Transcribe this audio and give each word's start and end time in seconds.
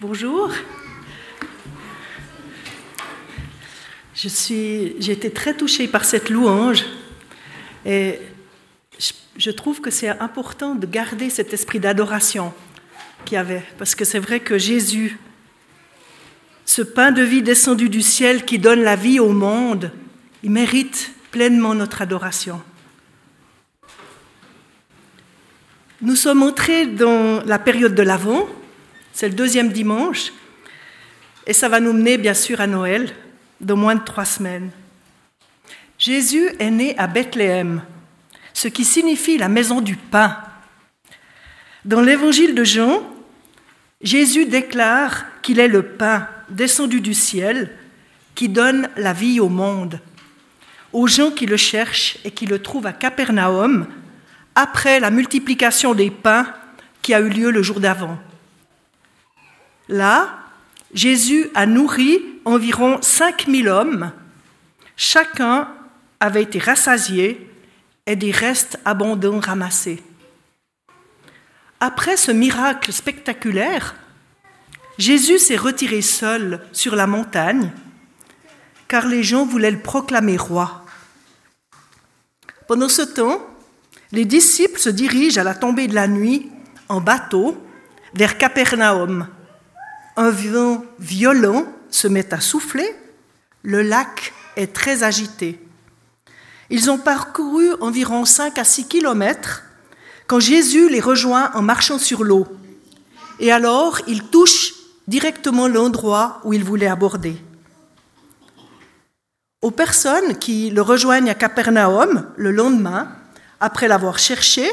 Bonjour. 0.00 0.52
Je 4.14 4.28
suis, 4.28 4.94
j'ai 5.00 5.10
été 5.10 5.32
très 5.32 5.54
touchée 5.54 5.88
par 5.88 6.04
cette 6.04 6.30
louange 6.30 6.84
et 7.84 8.20
je, 9.36 9.50
trouve 9.50 9.80
que 9.80 9.90
c'est 9.90 10.08
important 10.08 10.76
de 10.76 10.86
garder 10.86 11.30
cet 11.30 11.52
esprit 11.52 11.80
d'adoration 11.80 12.54
qu'il 13.24 13.34
y 13.34 13.38
avait, 13.38 13.64
parce 13.76 13.96
que 13.96 14.04
c'est 14.04 14.20
vrai 14.20 14.38
que 14.38 14.56
Jésus, 14.56 15.18
ce 16.64 16.82
pain 16.82 17.10
de 17.10 17.22
vie 17.22 17.42
descendu 17.42 17.88
du 17.88 18.02
ciel 18.02 18.44
qui 18.44 18.60
donne 18.60 18.82
la 18.82 18.94
vie 18.94 19.18
au 19.18 19.32
monde, 19.32 19.90
il 20.44 20.52
mérite 20.52 21.12
pleinement 21.32 21.74
notre 21.74 22.02
adoration. 22.02 22.62
Nous 26.02 26.14
sommes 26.14 26.44
entrés 26.44 26.86
dans 26.86 27.42
la 27.44 27.58
période 27.58 27.96
de 27.96 28.02
l'Avent, 28.02 28.48
c'est 29.12 29.28
le 29.28 29.34
deuxième 29.34 29.72
dimanche, 29.72 30.32
et 31.46 31.52
ça 31.52 31.68
va 31.68 31.80
nous 31.80 31.92
mener 31.92 32.18
bien 32.18 32.34
sûr 32.34 32.60
à 32.60 32.66
Noël, 32.66 33.14
dans 33.60 33.76
moins 33.76 33.94
de 33.94 34.04
trois 34.04 34.24
semaines. 34.24 34.70
Jésus 35.98 36.48
est 36.58 36.70
né 36.70 36.96
à 36.98 37.06
Bethléem, 37.06 37.82
ce 38.52 38.68
qui 38.68 38.84
signifie 38.84 39.38
la 39.38 39.48
maison 39.48 39.80
du 39.80 39.96
pain. 39.96 40.36
Dans 41.84 42.00
l'évangile 42.00 42.54
de 42.54 42.64
Jean, 42.64 43.02
Jésus 44.00 44.46
déclare 44.46 45.24
qu'il 45.42 45.58
est 45.58 45.68
le 45.68 45.82
pain 45.82 46.28
descendu 46.50 47.00
du 47.00 47.14
ciel 47.14 47.70
qui 48.34 48.48
donne 48.48 48.88
la 48.96 49.12
vie 49.12 49.40
au 49.40 49.48
monde, 49.48 50.00
aux 50.92 51.08
gens 51.08 51.30
qui 51.30 51.46
le 51.46 51.56
cherchent 51.56 52.18
et 52.24 52.30
qui 52.30 52.46
le 52.46 52.60
trouvent 52.60 52.86
à 52.86 52.92
Capernaum 52.92 53.86
après 54.54 55.00
la 55.00 55.10
multiplication 55.10 55.94
des 55.94 56.10
pains 56.10 56.46
qui 57.02 57.14
a 57.14 57.20
eu 57.20 57.28
lieu 57.28 57.50
le 57.50 57.62
jour 57.62 57.80
d'avant. 57.80 58.18
Là, 59.88 60.38
Jésus 60.92 61.48
a 61.54 61.66
nourri 61.66 62.22
environ 62.44 62.98
5000 63.00 63.68
hommes. 63.68 64.12
Chacun 64.96 65.68
avait 66.20 66.42
été 66.42 66.58
rassasié 66.58 67.50
et 68.06 68.16
des 68.16 68.30
restes 68.30 68.78
abondants 68.84 69.40
ramassés. 69.40 70.02
Après 71.80 72.16
ce 72.16 72.32
miracle 72.32 72.92
spectaculaire, 72.92 73.94
Jésus 74.98 75.38
s'est 75.38 75.56
retiré 75.56 76.02
seul 76.02 76.60
sur 76.72 76.96
la 76.96 77.06
montagne 77.06 77.70
car 78.88 79.06
les 79.06 79.22
gens 79.22 79.44
voulaient 79.44 79.70
le 79.70 79.80
proclamer 79.80 80.36
roi. 80.36 80.84
Pendant 82.66 82.88
ce 82.88 83.02
temps, 83.02 83.46
les 84.12 84.24
disciples 84.24 84.80
se 84.80 84.88
dirigent 84.88 85.38
à 85.38 85.44
la 85.44 85.54
tombée 85.54 85.86
de 85.86 85.94
la 85.94 86.08
nuit 86.08 86.50
en 86.88 87.00
bateau 87.00 87.62
vers 88.14 88.38
Capernaum 88.38 89.28
un 90.18 90.30
vent 90.30 90.84
violent 90.98 91.64
se 91.90 92.08
met 92.08 92.34
à 92.34 92.40
souffler, 92.40 92.92
le 93.62 93.82
lac 93.82 94.34
est 94.56 94.74
très 94.74 95.04
agité. 95.04 95.64
Ils 96.70 96.90
ont 96.90 96.98
parcouru 96.98 97.72
environ 97.80 98.24
5 98.24 98.58
à 98.58 98.64
6 98.64 98.88
kilomètres 98.88 99.62
quand 100.26 100.40
Jésus 100.40 100.90
les 100.90 101.00
rejoint 101.00 101.52
en 101.54 101.62
marchant 101.62 101.98
sur 101.98 102.24
l'eau. 102.24 102.48
Et 103.38 103.52
alors, 103.52 104.00
il 104.08 104.24
touche 104.24 104.74
directement 105.06 105.68
l'endroit 105.68 106.40
où 106.42 106.52
il 106.52 106.64
voulait 106.64 106.88
aborder. 106.88 107.36
Aux 109.62 109.70
personnes 109.70 110.36
qui 110.38 110.70
le 110.70 110.82
rejoignent 110.82 111.30
à 111.30 111.34
Capernaum 111.34 112.26
le 112.36 112.50
lendemain, 112.50 113.08
après 113.60 113.86
l'avoir 113.86 114.18
cherché, 114.18 114.68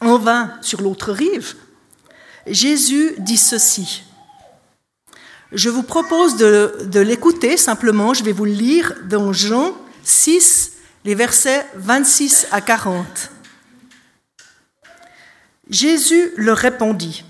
en 0.00 0.18
vain 0.18 0.52
sur 0.62 0.82
l'autre 0.82 1.12
rive, 1.12 1.54
Jésus 2.50 3.14
dit 3.18 3.36
ceci. 3.36 4.02
Je 5.52 5.70
vous 5.70 5.82
propose 5.82 6.36
de, 6.36 7.00
l'écouter 7.00 7.56
simplement, 7.56 8.12
je 8.12 8.24
vais 8.24 8.32
vous 8.32 8.44
le 8.44 8.52
lire 8.52 8.94
dans 9.08 9.32
Jean 9.32 9.76
6, 10.04 10.72
les 11.04 11.14
versets 11.14 11.66
26 11.76 12.48
à 12.50 12.60
40. 12.60 13.30
Jésus 15.68 16.32
leur 16.36 16.56
répondit, 16.56 17.24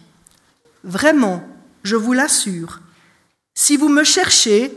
Vraiment, 0.82 1.46
je 1.82 1.96
vous 1.96 2.14
l'assure, 2.14 2.80
si 3.54 3.76
vous 3.76 3.90
me 3.90 4.04
cherchez, 4.04 4.74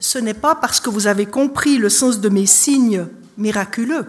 ce 0.00 0.18
n'est 0.18 0.34
pas 0.34 0.56
parce 0.56 0.80
que 0.80 0.90
vous 0.90 1.06
avez 1.06 1.26
compris 1.26 1.78
le 1.78 1.88
sens 1.88 2.20
de 2.20 2.28
mes 2.28 2.46
signes 2.46 3.06
miraculeux. 3.38 4.06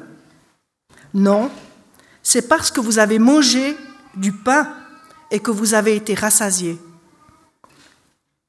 Non, 1.13 1.51
c'est 2.23 2.47
parce 2.47 2.71
que 2.71 2.79
vous 2.79 2.97
avez 2.97 3.19
mangé 3.19 3.77
du 4.15 4.31
pain 4.31 4.73
et 5.31 5.39
que 5.39 5.51
vous 5.51 5.73
avez 5.73 5.95
été 5.95 6.13
rassasiés. 6.13 6.79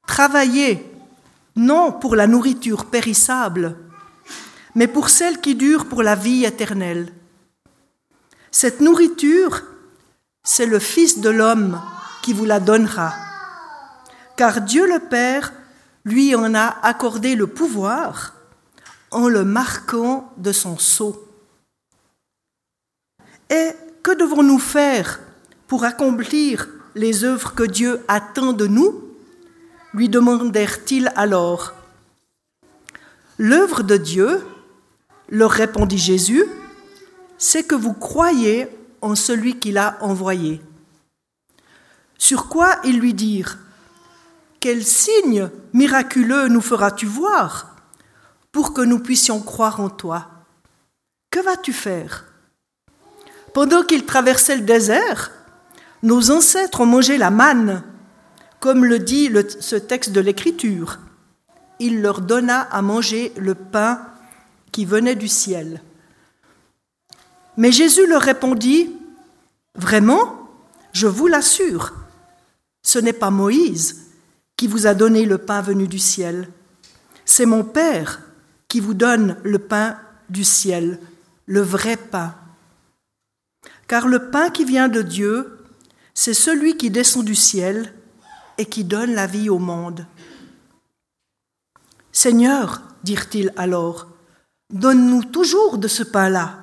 Travaillez, 0.07 0.85
non 1.55 1.91
pour 1.91 2.15
la 2.15 2.27
nourriture 2.27 2.85
périssable, 2.85 3.75
mais 4.75 4.87
pour 4.87 5.09
celle 5.09 5.41
qui 5.41 5.55
dure 5.55 5.85
pour 5.87 6.03
la 6.03 6.15
vie 6.15 6.45
éternelle. 6.45 7.13
Cette 8.51 8.81
nourriture, 8.81 9.63
c'est 10.43 10.65
le 10.65 10.79
Fils 10.79 11.19
de 11.19 11.29
l'homme 11.29 11.81
qui 12.21 12.33
vous 12.33 12.45
la 12.45 12.59
donnera, 12.59 13.13
car 14.35 14.61
Dieu 14.61 14.87
le 14.87 14.99
Père 14.99 15.53
lui 16.05 16.33
en 16.35 16.55
a 16.55 16.77
accordé 16.81 17.35
le 17.35 17.47
pouvoir 17.47 18.33
en 19.11 19.27
le 19.27 19.43
marquant 19.43 20.31
de 20.37 20.51
son 20.51 20.77
sceau. 20.77 21.27
Et 23.49 23.71
que 24.03 24.11
devons-nous 24.11 24.59
faire 24.59 25.19
pour 25.69 25.85
accomplir 25.85 26.67
les 26.95 27.23
œuvres 27.23 27.53
que 27.53 27.63
Dieu 27.63 28.01
attend 28.09 28.51
de 28.51 28.67
nous 28.67 29.05
lui 29.93 30.09
demandèrent-ils 30.09 31.11
alors. 31.15 31.73
L'œuvre 33.37 33.83
de 33.83 33.97
Dieu, 33.97 34.45
leur 35.29 35.51
répondit 35.51 35.97
Jésus, 35.97 36.43
c'est 37.37 37.63
que 37.63 37.75
vous 37.75 37.93
croyez 37.93 38.67
en 39.01 39.15
celui 39.15 39.59
qu'il 39.59 39.77
a 39.77 39.97
envoyé. 40.01 40.61
Sur 42.17 42.49
quoi 42.49 42.79
ils 42.83 42.99
lui 42.99 43.13
dirent 43.13 43.57
Quel 44.59 44.83
signe 44.83 45.49
miraculeux 45.73 46.49
nous 46.49 46.61
feras-tu 46.61 47.05
voir 47.05 47.75
pour 48.51 48.73
que 48.73 48.81
nous 48.81 48.99
puissions 48.99 49.39
croire 49.39 49.79
en 49.79 49.89
toi? 49.89 50.27
Que 51.31 51.39
vas-tu 51.39 51.73
faire? 51.73 52.25
Pendant 53.53 53.83
qu'ils 53.83 54.05
traversaient 54.05 54.57
le 54.57 54.63
désert, 54.65 55.31
nos 56.03 56.31
ancêtres 56.31 56.81
ont 56.81 56.85
mangé 56.85 57.17
la 57.17 57.29
manne, 57.29 57.83
comme 58.59 58.85
le 58.85 58.99
dit 58.99 59.29
ce 59.59 59.75
texte 59.75 60.11
de 60.11 60.21
l'Écriture. 60.21 60.99
Il 61.79 62.01
leur 62.01 62.21
donna 62.21 62.61
à 62.61 62.81
manger 62.81 63.33
le 63.37 63.55
pain 63.55 64.01
qui 64.71 64.85
venait 64.85 65.15
du 65.15 65.27
ciel. 65.27 65.81
Mais 67.57 67.71
Jésus 67.71 68.05
leur 68.07 68.21
répondit, 68.21 68.95
Vraiment, 69.75 70.49
je 70.91 71.07
vous 71.07 71.27
l'assure, 71.27 71.93
ce 72.81 72.99
n'est 72.99 73.13
pas 73.13 73.29
Moïse 73.29 74.07
qui 74.57 74.67
vous 74.67 74.87
a 74.87 74.93
donné 74.93 75.25
le 75.25 75.37
pain 75.37 75.61
venu 75.61 75.87
du 75.87 75.99
ciel, 75.99 76.49
c'est 77.23 77.45
mon 77.45 77.63
Père 77.63 78.21
qui 78.67 78.79
vous 78.81 78.93
donne 78.93 79.37
le 79.43 79.59
pain 79.59 79.97
du 80.29 80.43
ciel, 80.43 80.99
le 81.45 81.61
vrai 81.61 81.95
pain. 81.95 82.35
Car 83.87 84.07
le 84.07 84.29
pain 84.31 84.49
qui 84.49 84.65
vient 84.65 84.89
de 84.89 85.01
Dieu, 85.01 85.58
c'est 86.21 86.33
celui 86.33 86.75
qui 86.75 86.89
descend 86.89 87.23
du 87.23 87.33
ciel 87.33 87.93
et 88.57 88.65
qui 88.65 88.83
donne 88.83 89.13
la 89.13 89.25
vie 89.25 89.49
au 89.49 89.57
monde. 89.57 90.05
Seigneur, 92.11 92.81
dirent-ils 93.03 93.53
alors, 93.55 94.05
donne-nous 94.69 95.23
toujours 95.23 95.77
de 95.77 95.87
ce 95.87 96.03
pain-là. 96.03 96.57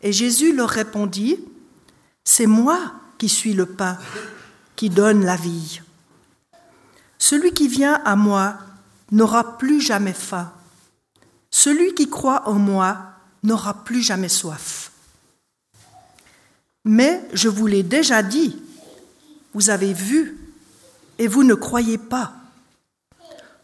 Et 0.00 0.10
Jésus 0.10 0.54
leur 0.54 0.70
répondit, 0.70 1.38
C'est 2.24 2.46
moi 2.46 2.94
qui 3.18 3.28
suis 3.28 3.52
le 3.52 3.66
pain 3.66 3.98
qui 4.74 4.88
donne 4.88 5.26
la 5.26 5.36
vie. 5.36 5.82
Celui 7.18 7.52
qui 7.52 7.68
vient 7.68 8.00
à 8.06 8.16
moi 8.16 8.56
n'aura 9.12 9.58
plus 9.58 9.82
jamais 9.82 10.14
faim. 10.14 10.50
Celui 11.50 11.92
qui 11.92 12.08
croit 12.08 12.48
en 12.48 12.54
moi 12.54 12.96
n'aura 13.42 13.84
plus 13.84 14.00
jamais 14.00 14.30
soif. 14.30 14.87
Mais 16.90 17.20
je 17.34 17.50
vous 17.50 17.66
l'ai 17.66 17.82
déjà 17.82 18.22
dit, 18.22 18.56
vous 19.52 19.68
avez 19.68 19.92
vu 19.92 20.38
et 21.18 21.28
vous 21.28 21.44
ne 21.44 21.52
croyez 21.52 21.98
pas. 21.98 22.32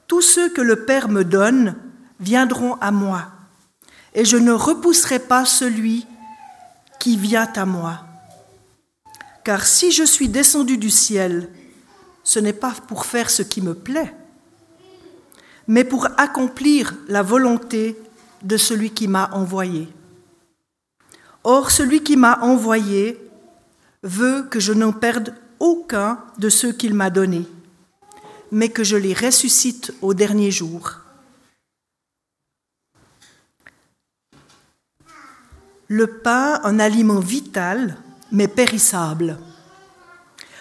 Tous 0.06 0.21
ceux 0.21 0.50
que 0.50 0.61
le 0.61 0.85
Père 0.85 1.09
me 1.09 1.25
donne 1.25 1.75
viendront 2.21 2.75
à 2.82 2.91
moi, 2.91 3.29
et 4.12 4.26
je 4.26 4.37
ne 4.37 4.53
repousserai 4.53 5.21
pas 5.21 5.47
celui 5.47 6.06
qui 7.00 7.17
vient 7.17 7.50
à 7.56 7.65
moi. 7.65 8.00
Car 9.43 9.65
si 9.65 9.91
je 9.91 10.05
suis 10.05 10.29
descendu 10.29 10.77
du 10.77 10.91
ciel, 10.91 11.49
ce 12.25 12.38
n'est 12.38 12.53
pas 12.53 12.75
pour 12.88 13.06
faire 13.06 13.31
ce 13.31 13.41
qui 13.41 13.62
me 13.62 13.73
plaît, 13.73 14.15
mais 15.67 15.85
pour 15.85 16.09
accomplir 16.19 16.94
la 17.09 17.23
volonté 17.23 17.99
de 18.43 18.59
celui 18.59 18.91
qui 18.91 19.09
m'a 19.09 19.31
envoyé. 19.32 19.88
Or, 21.44 21.70
celui 21.70 22.02
qui 22.02 22.17
m'a 22.17 22.41
envoyé 22.41 23.20
veut 24.02 24.44
que 24.50 24.61
je 24.61 24.73
n'en 24.73 24.93
perde 24.93 25.35
aucun 25.61 26.19
de 26.38 26.49
ceux 26.49 26.73
qu'il 26.73 26.94
m'a 26.94 27.11
donnés, 27.11 27.46
mais 28.50 28.70
que 28.70 28.82
je 28.82 28.96
les 28.96 29.12
ressuscite 29.12 29.93
au 30.00 30.14
dernier 30.14 30.50
jour. 30.50 31.00
Le 35.88 36.06
pain, 36.06 36.61
un 36.64 36.79
aliment 36.79 37.20
vital, 37.20 37.99
mais 38.32 38.49
périssable. 38.49 39.38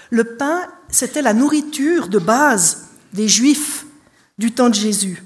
Le 0.09 0.35
pain, 0.35 0.67
c'était 0.89 1.21
la 1.21 1.33
nourriture 1.33 2.09
de 2.09 2.19
base 2.19 2.89
des 3.13 3.29
Juifs 3.29 3.85
du 4.37 4.51
temps 4.51 4.69
de 4.69 4.75
Jésus. 4.75 5.23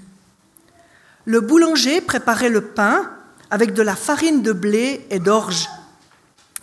Le 1.26 1.42
boulanger 1.42 2.00
préparait 2.00 2.50
le 2.50 2.62
pain 2.62 3.12
avec 3.50 3.74
de 3.74 3.82
la 3.82 3.96
farine 3.96 4.42
de 4.42 4.52
blé 4.52 5.06
et 5.10 5.20
d'orge. 5.20 5.70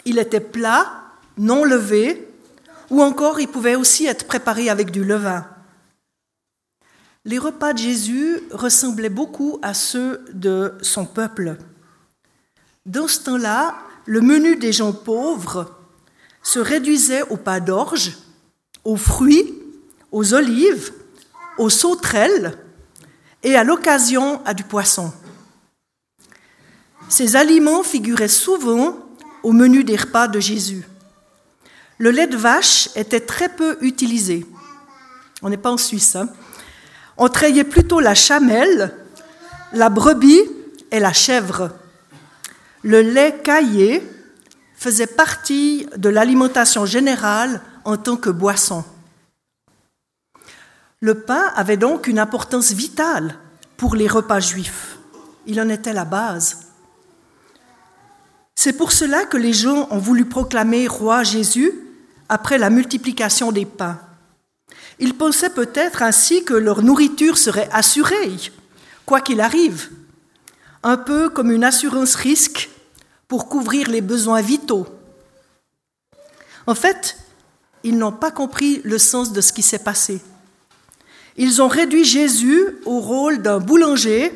Il 0.04 0.18
était 0.18 0.40
plat, 0.40 1.02
non 1.38 1.64
levé, 1.64 2.28
ou 2.90 3.02
encore 3.02 3.40
il 3.40 3.48
pouvait 3.48 3.76
aussi 3.76 4.06
être 4.06 4.26
préparé 4.26 4.68
avec 4.68 4.90
du 4.90 5.04
levain. 5.04 5.46
Les 7.24 7.38
repas 7.38 7.72
de 7.72 7.78
Jésus 7.78 8.40
ressemblaient 8.50 9.08
beaucoup 9.08 9.58
à 9.62 9.72
ceux 9.72 10.24
de 10.34 10.74
son 10.82 11.06
peuple. 11.06 11.56
Dans 12.84 13.08
ce 13.08 13.20
temps-là, 13.20 13.76
le 14.04 14.20
menu 14.20 14.56
des 14.56 14.72
gens 14.72 14.92
pauvres 14.92 15.74
se 16.42 16.58
réduisait 16.58 17.22
au 17.30 17.38
pain 17.38 17.60
d'orge, 17.60 18.18
aux 18.84 18.96
fruits, 18.96 19.54
aux 20.12 20.34
olives, 20.34 20.92
aux 21.56 21.70
sauterelles 21.70 22.58
et 23.42 23.56
à 23.56 23.64
l'occasion 23.64 24.44
à 24.44 24.52
du 24.52 24.62
poisson. 24.64 25.10
Ces 27.14 27.36
aliments 27.36 27.84
figuraient 27.84 28.26
souvent 28.26 28.96
au 29.44 29.52
menu 29.52 29.84
des 29.84 29.94
repas 29.94 30.26
de 30.26 30.40
Jésus. 30.40 30.84
Le 31.98 32.10
lait 32.10 32.26
de 32.26 32.36
vache 32.36 32.88
était 32.96 33.20
très 33.20 33.48
peu 33.48 33.78
utilisé. 33.82 34.44
On 35.40 35.48
n'est 35.48 35.56
pas 35.56 35.70
en 35.70 35.76
Suisse. 35.76 36.16
Hein. 36.16 36.28
On 37.16 37.28
trayait 37.28 37.62
plutôt 37.62 38.00
la 38.00 38.16
chamelle, 38.16 38.92
la 39.72 39.90
brebis 39.90 40.40
et 40.90 40.98
la 40.98 41.12
chèvre. 41.12 41.70
Le 42.82 43.00
lait 43.00 43.38
caillé 43.44 44.02
faisait 44.74 45.06
partie 45.06 45.86
de 45.96 46.08
l'alimentation 46.08 46.84
générale 46.84 47.60
en 47.84 47.96
tant 47.96 48.16
que 48.16 48.30
boisson. 48.30 48.84
Le 50.98 51.20
pain 51.20 51.52
avait 51.54 51.76
donc 51.76 52.08
une 52.08 52.18
importance 52.18 52.72
vitale 52.72 53.38
pour 53.76 53.94
les 53.94 54.08
repas 54.08 54.40
juifs. 54.40 54.98
Il 55.46 55.60
en 55.60 55.68
était 55.68 55.92
la 55.92 56.04
base. 56.04 56.73
C'est 58.54 58.74
pour 58.74 58.92
cela 58.92 59.24
que 59.24 59.36
les 59.36 59.52
gens 59.52 59.88
ont 59.90 59.98
voulu 59.98 60.24
proclamer 60.24 60.86
roi 60.86 61.22
Jésus 61.22 61.72
après 62.28 62.58
la 62.58 62.70
multiplication 62.70 63.52
des 63.52 63.66
pains. 63.66 64.00
Ils 64.98 65.14
pensaient 65.14 65.50
peut-être 65.50 66.02
ainsi 66.02 66.44
que 66.44 66.54
leur 66.54 66.82
nourriture 66.82 67.36
serait 67.36 67.68
assurée, 67.72 68.32
quoi 69.06 69.20
qu'il 69.20 69.40
arrive, 69.40 69.90
un 70.82 70.96
peu 70.96 71.28
comme 71.28 71.50
une 71.50 71.64
assurance 71.64 72.14
risque 72.14 72.70
pour 73.26 73.48
couvrir 73.48 73.90
les 73.90 74.00
besoins 74.00 74.40
vitaux. 74.40 74.86
En 76.66 76.74
fait, 76.74 77.16
ils 77.82 77.98
n'ont 77.98 78.12
pas 78.12 78.30
compris 78.30 78.80
le 78.84 78.98
sens 78.98 79.32
de 79.32 79.40
ce 79.40 79.52
qui 79.52 79.62
s'est 79.62 79.78
passé. 79.80 80.22
Ils 81.36 81.60
ont 81.60 81.68
réduit 81.68 82.04
Jésus 82.04 82.64
au 82.86 83.00
rôle 83.00 83.42
d'un 83.42 83.58
boulanger 83.58 84.32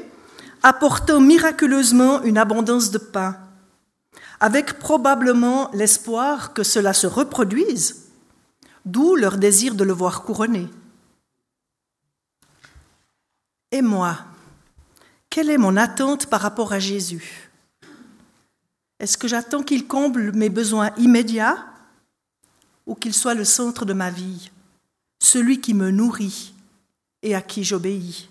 apportant 0.62 1.20
miraculeusement 1.20 2.22
une 2.24 2.36
abondance 2.36 2.90
de 2.90 2.98
pain 2.98 3.36
avec 4.40 4.78
probablement 4.78 5.70
l'espoir 5.72 6.52
que 6.54 6.62
cela 6.62 6.92
se 6.92 7.06
reproduise, 7.06 8.08
d'où 8.84 9.16
leur 9.16 9.36
désir 9.38 9.74
de 9.74 9.84
le 9.84 9.92
voir 9.92 10.22
couronné. 10.22 10.68
Et 13.72 13.82
moi, 13.82 14.18
quelle 15.28 15.50
est 15.50 15.58
mon 15.58 15.76
attente 15.76 16.26
par 16.26 16.40
rapport 16.40 16.72
à 16.72 16.78
Jésus? 16.78 17.50
Est-ce 19.00 19.18
que 19.18 19.28
j'attends 19.28 19.62
qu'il 19.62 19.86
comble 19.86 20.32
mes 20.32 20.48
besoins 20.48 20.90
immédiats 20.96 21.64
ou 22.86 22.94
qu'il 22.94 23.14
soit 23.14 23.34
le 23.34 23.44
centre 23.44 23.84
de 23.84 23.92
ma 23.92 24.10
vie, 24.10 24.50
celui 25.20 25.60
qui 25.60 25.74
me 25.74 25.90
nourrit 25.90 26.54
et 27.22 27.34
à 27.34 27.42
qui 27.42 27.62
j'obéis? 27.62 28.28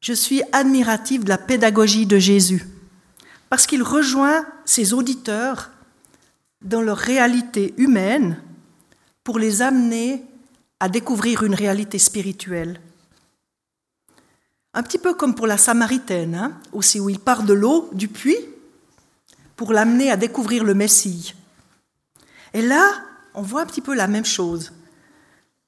Je 0.00 0.12
suis 0.12 0.42
admirative 0.52 1.24
de 1.24 1.28
la 1.28 1.38
pédagogie 1.38 2.06
de 2.06 2.18
Jésus 2.18 2.66
parce 3.50 3.66
qu'il 3.66 3.82
rejoint 3.82 4.46
ses 4.64 4.92
auditeurs 4.92 5.70
dans 6.62 6.82
leur 6.82 6.98
réalité 6.98 7.74
humaine 7.76 8.42
pour 9.24 9.38
les 9.38 9.62
amener 9.62 10.24
à 10.80 10.88
découvrir 10.88 11.42
une 11.42 11.54
réalité 11.54 11.98
spirituelle. 11.98 12.80
Un 14.74 14.82
petit 14.82 14.98
peu 14.98 15.14
comme 15.14 15.34
pour 15.34 15.46
la 15.46 15.56
Samaritaine, 15.56 16.34
hein, 16.34 16.60
aussi 16.72 17.00
où 17.00 17.08
il 17.08 17.18
part 17.18 17.42
de 17.42 17.52
l'eau 17.52 17.90
du 17.92 18.08
puits 18.08 18.38
pour 19.56 19.72
l'amener 19.72 20.10
à 20.10 20.16
découvrir 20.16 20.62
le 20.62 20.74
Messie. 20.74 21.34
Et 22.54 22.62
là, 22.62 22.92
on 23.34 23.42
voit 23.42 23.62
un 23.62 23.66
petit 23.66 23.80
peu 23.80 23.94
la 23.94 24.06
même 24.06 24.24
chose. 24.24 24.72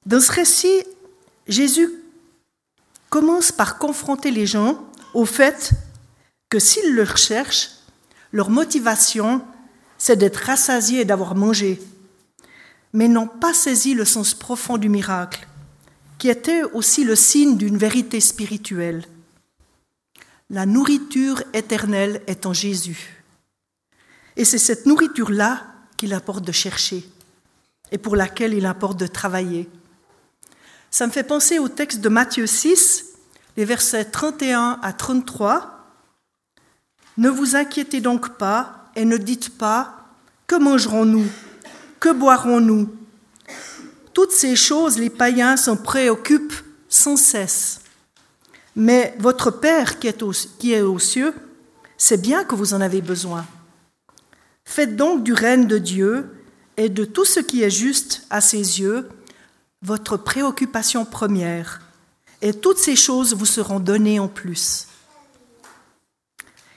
Dans 0.05 0.21
ce 0.21 0.31
récit, 0.31 0.83
Jésus 1.47 1.89
commence 3.09 3.51
par 3.51 3.77
confronter 3.77 4.31
les 4.31 4.45
gens 4.45 4.83
au 5.13 5.25
fait 5.25 5.71
que 6.51 6.59
s'ils 6.59 6.93
le 6.93 7.03
recherchent, 7.03 7.71
leur 8.33 8.51
motivation, 8.51 9.41
c'est 9.97 10.17
d'être 10.17 10.35
rassasiés 10.35 10.99
et 10.99 11.05
d'avoir 11.05 11.33
mangé, 11.33 11.81
mais 12.93 13.07
n'ont 13.07 13.27
pas 13.27 13.53
saisi 13.53 13.93
le 13.93 14.03
sens 14.03 14.33
profond 14.33 14.77
du 14.77 14.89
miracle, 14.89 15.47
qui 16.17 16.29
était 16.29 16.63
aussi 16.73 17.05
le 17.05 17.15
signe 17.15 17.57
d'une 17.57 17.77
vérité 17.77 18.19
spirituelle. 18.19 19.05
La 20.49 20.65
nourriture 20.65 21.41
éternelle 21.53 22.21
est 22.27 22.45
en 22.45 22.51
Jésus. 22.53 23.23
Et 24.35 24.43
c'est 24.43 24.57
cette 24.57 24.85
nourriture-là 24.85 25.63
qu'il 25.95 26.13
importe 26.13 26.43
de 26.43 26.51
chercher 26.51 27.05
et 27.93 27.97
pour 27.97 28.17
laquelle 28.17 28.53
il 28.53 28.65
importe 28.65 28.99
de 28.99 29.07
travailler. 29.07 29.69
Ça 30.89 31.07
me 31.07 31.11
fait 31.13 31.23
penser 31.23 31.59
au 31.59 31.69
texte 31.69 32.01
de 32.01 32.09
Matthieu 32.09 32.45
6, 32.45 33.05
les 33.55 33.63
versets 33.63 34.03
31 34.03 34.79
à 34.81 34.91
33, 34.91 35.80
ne 37.17 37.29
vous 37.29 37.55
inquiétez 37.55 38.01
donc 38.01 38.37
pas 38.37 38.89
et 38.95 39.05
ne 39.05 39.17
dites 39.17 39.57
pas 39.57 40.07
Que 40.47 40.55
mangerons-nous? 40.55 41.27
Que 41.99 42.13
boirons-nous? 42.13 42.89
Toutes 44.13 44.31
ces 44.31 44.55
choses, 44.55 44.97
les 44.97 45.09
païens 45.09 45.57
s'en 45.57 45.77
préoccupent 45.77 46.53
sans 46.89 47.15
cesse. 47.15 47.81
Mais 48.75 49.15
votre 49.19 49.51
Père 49.51 49.99
qui 49.99 50.07
est, 50.07 50.81
aux 50.81 50.99
cieux 50.99 51.33
sait 51.97 52.17
bien 52.17 52.43
que 52.43 52.55
vous 52.55 52.73
en 52.73 52.81
avez 52.81 53.01
besoin. 53.01 53.45
Faites 54.65 54.95
donc 54.95 55.23
du 55.23 55.33
règne 55.33 55.67
de 55.67 55.77
Dieu 55.77 56.29
et 56.77 56.89
de 56.89 57.05
tout 57.05 57.25
ce 57.25 57.39
qui 57.39 57.63
est 57.63 57.69
juste 57.69 58.25
à 58.29 58.41
ses 58.41 58.79
yeux 58.79 59.09
votre 59.83 60.15
préoccupation 60.15 61.05
première, 61.05 61.81
et 62.41 62.53
toutes 62.53 62.77
ces 62.77 62.95
choses 62.95 63.33
vous 63.33 63.45
seront 63.45 63.79
données 63.79 64.19
en 64.19 64.27
plus. 64.27 64.87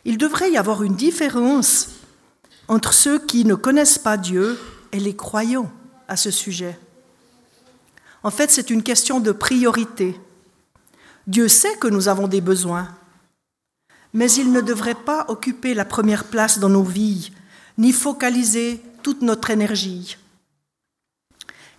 Il 0.04 0.18
devrait 0.18 0.50
y 0.50 0.56
avoir 0.56 0.82
une 0.82 0.96
différence 0.96 1.90
entre 2.68 2.92
ceux 2.92 3.18
qui 3.18 3.44
ne 3.44 3.54
connaissent 3.54 3.98
pas 3.98 4.16
Dieu 4.16 4.58
et 4.92 5.00
les 5.00 5.16
croyants 5.16 5.70
à 6.08 6.16
ce 6.16 6.30
sujet. 6.30 6.78
En 8.22 8.30
fait, 8.30 8.50
c'est 8.50 8.70
une 8.70 8.82
question 8.82 9.20
de 9.20 9.32
priorité. 9.32 10.18
Dieu 11.26 11.48
sait 11.48 11.76
que 11.76 11.88
nous 11.88 12.08
avons 12.08 12.28
des 12.28 12.40
besoins, 12.40 12.88
mais 14.12 14.30
il 14.32 14.52
ne 14.52 14.60
devrait 14.60 14.94
pas 14.94 15.26
occuper 15.28 15.74
la 15.74 15.84
première 15.84 16.24
place 16.24 16.58
dans 16.58 16.68
nos 16.68 16.82
vies, 16.82 17.32
ni 17.78 17.92
focaliser 17.92 18.80
toute 19.02 19.22
notre 19.22 19.50
énergie. 19.50 20.16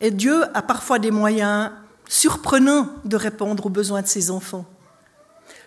Et 0.01 0.11
Dieu 0.11 0.43
a 0.55 0.61
parfois 0.61 0.99
des 0.99 1.11
moyens 1.11 1.71
surprenants 2.07 2.89
de 3.05 3.15
répondre 3.15 3.65
aux 3.65 3.69
besoins 3.69 4.01
de 4.01 4.07
ses 4.07 4.29
enfants. 4.29 4.65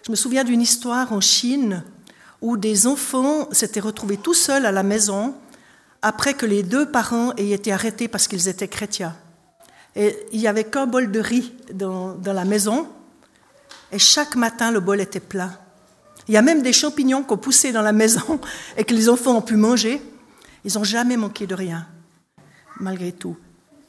Je 0.05 0.11
me 0.11 0.17
souviens 0.17 0.45
d'une 0.45 0.61
histoire 0.61 1.13
en 1.13 1.21
Chine 1.21 1.83
où 2.41 2.57
des 2.57 2.87
enfants 2.87 3.49
s'étaient 3.53 3.81
retrouvés 3.81 4.17
tout 4.17 4.35
seuls 4.35 4.67
à 4.67 4.73
la 4.73 4.83
maison 4.83 5.35
après 6.03 6.35
que 6.35 6.47
les 6.47 6.63
deux 6.63 6.91
parents 6.91 7.35
aient 7.37 7.51
été 7.51 7.73
arrêtés 7.73 8.09
parce 8.09 8.29
qu'ils 8.29 8.49
étaient 8.49 8.69
chrétiens. 8.69 9.17
Et 9.97 10.17
il 10.33 10.39
n'y 10.39 10.47
avait 10.47 10.65
qu'un 10.65 10.87
bol 10.87 11.11
de 11.11 11.21
riz 11.21 11.53
dans, 11.73 12.17
la 12.25 12.45
maison, 12.45 12.89
et 13.91 13.99
chaque 13.99 14.37
matin 14.37 14.71
le 14.71 14.81
bol 14.81 15.01
était 15.01 15.21
plein. 15.21 15.59
Il 16.29 16.35
y 16.35 16.37
a 16.37 16.43
même 16.43 16.63
des 16.63 16.73
champignons 16.73 17.25
qu'on 17.25 17.39
poussait 17.39 17.73
dans 17.73 17.83
la 17.83 17.93
maison 17.93 18.41
et 18.77 18.85
que 18.85 18.95
les 18.95 19.09
enfants 19.09 19.37
ont 19.37 19.43
pu 19.43 19.57
manger. 19.57 20.01
Ils 20.65 20.75
n'ont 20.75 20.85
jamais 20.85 21.17
manqué 21.17 21.47
de 21.47 21.55
rien, 21.55 21.87
malgré 22.79 23.13
tout. 23.13 23.37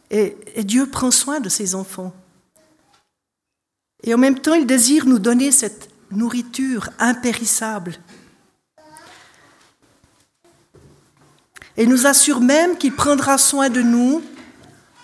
Et, 0.09 0.35
et 0.55 0.63
Dieu 0.63 0.87
prend 0.87 1.11
soin 1.11 1.39
de 1.39 1.49
ses 1.49 1.75
enfants. 1.75 2.13
Et 4.03 4.13
en 4.13 4.17
même 4.17 4.39
temps, 4.39 4.53
il 4.53 4.65
désire 4.65 5.05
nous 5.05 5.19
donner 5.19 5.51
cette 5.51 5.89
nourriture 6.11 6.89
impérissable 6.97 7.97
et 11.79 11.87
nous 11.87 12.05
assure 12.05 12.41
même 12.41 12.77
qu'il 12.77 12.93
prendra 12.93 13.37
soin 13.37 13.69
de 13.69 13.81
nous 13.81 14.21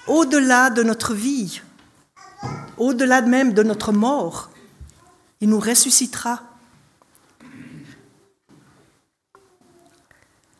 au-delà 0.07 0.69
de 0.69 0.83
notre 0.83 1.13
vie, 1.13 1.61
au-delà 2.77 3.21
même 3.21 3.53
de 3.53 3.63
notre 3.63 3.93
mort. 3.93 4.49
Il 5.39 5.49
nous 5.49 5.59
ressuscitera. 5.59 6.43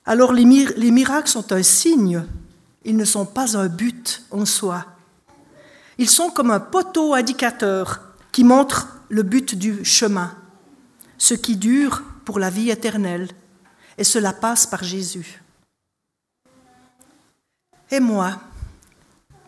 Alors 0.06 0.32
les, 0.32 0.46
miracles 0.46 1.28
sont 1.28 1.52
un 1.52 1.64
signe, 1.64 2.24
ils 2.86 2.96
ne 2.96 3.06
sont 3.06 3.26
pas 3.26 3.58
un 3.58 3.68
but 3.68 4.24
en 4.32 4.46
soi. 4.46 4.86
Ils 5.98 6.10
sont 6.10 6.30
comme 6.30 6.52
un 6.52 6.62
poteau 6.62 7.14
indicateur 7.14 8.00
qui 8.32 8.46
montre 8.46 9.02
le 9.10 9.24
but 9.24 9.54
du 9.54 9.84
chemin, 9.84 10.34
ce 11.18 11.34
qui 11.34 11.58
dure 11.58 12.04
pour 12.24 12.40
la 12.40 12.50
vie 12.50 12.70
éternelle, 12.70 13.28
et 13.98 14.06
cela 14.06 14.32
passe 14.32 14.66
par 14.66 14.82
Jésus. 14.82 15.42
Et 17.92 18.00
moi, 18.00 18.40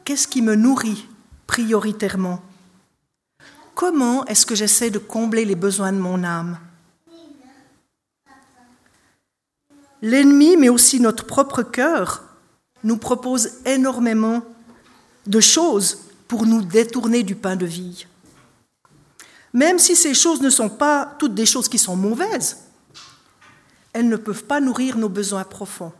qu'est-ce 0.05 0.27
qui 0.27 0.41
me 0.41 0.55
nourrit 0.55 1.07
prioritairement? 1.47 2.41
Comment 3.73 4.25
est-ce 4.25 4.45
que 4.45 4.55
j'essaie 4.55 4.89
de 4.89 4.99
combler 4.99 5.45
les 5.45 5.55
besoins 5.55 5.91
de 5.91 5.97
mon 5.97 6.23
âme? 6.23 6.57
L'ennemi, 10.01 10.57
mais 10.57 10.69
aussi 10.69 10.99
notre 10.99 11.25
propre 11.25 11.63
cœur, 11.63 12.23
nous 12.83 12.97
propose 12.97 13.53
énormément 13.65 14.43
de 15.25 15.39
choses 15.39 15.99
pour 16.27 16.45
nous 16.45 16.61
détourner 16.61 17.23
du 17.23 17.35
pain 17.35 17.55
de 17.55 17.65
vie. 17.65 18.05
Même 19.53 19.79
si 19.79 19.95
ces 19.95 20.13
choses 20.13 20.41
ne 20.41 20.49
sont 20.49 20.69
pas 20.69 21.15
toutes 21.17 21.33
des 21.33 21.45
choses 21.45 21.67
qui 21.67 21.79
sont 21.79 21.95
mauvaises, 21.95 22.57
elles 23.93 24.07
ne 24.07 24.17
peuvent 24.17 24.43
pas 24.43 24.59
nourrir 24.59 24.97
nos 24.97 25.09
besoins 25.09 25.43
profonds. 25.43 25.93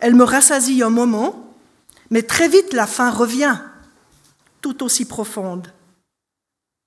Elles 0.00 0.14
me 0.14 0.24
rassasient 0.24 0.86
un 0.86 0.90
moment, 0.90 1.54
mais 2.10 2.22
très 2.22 2.48
vite 2.48 2.72
la 2.72 2.86
faim 2.86 3.10
revient, 3.10 3.58
tout 4.60 4.82
aussi 4.82 5.04
profonde. 5.04 5.72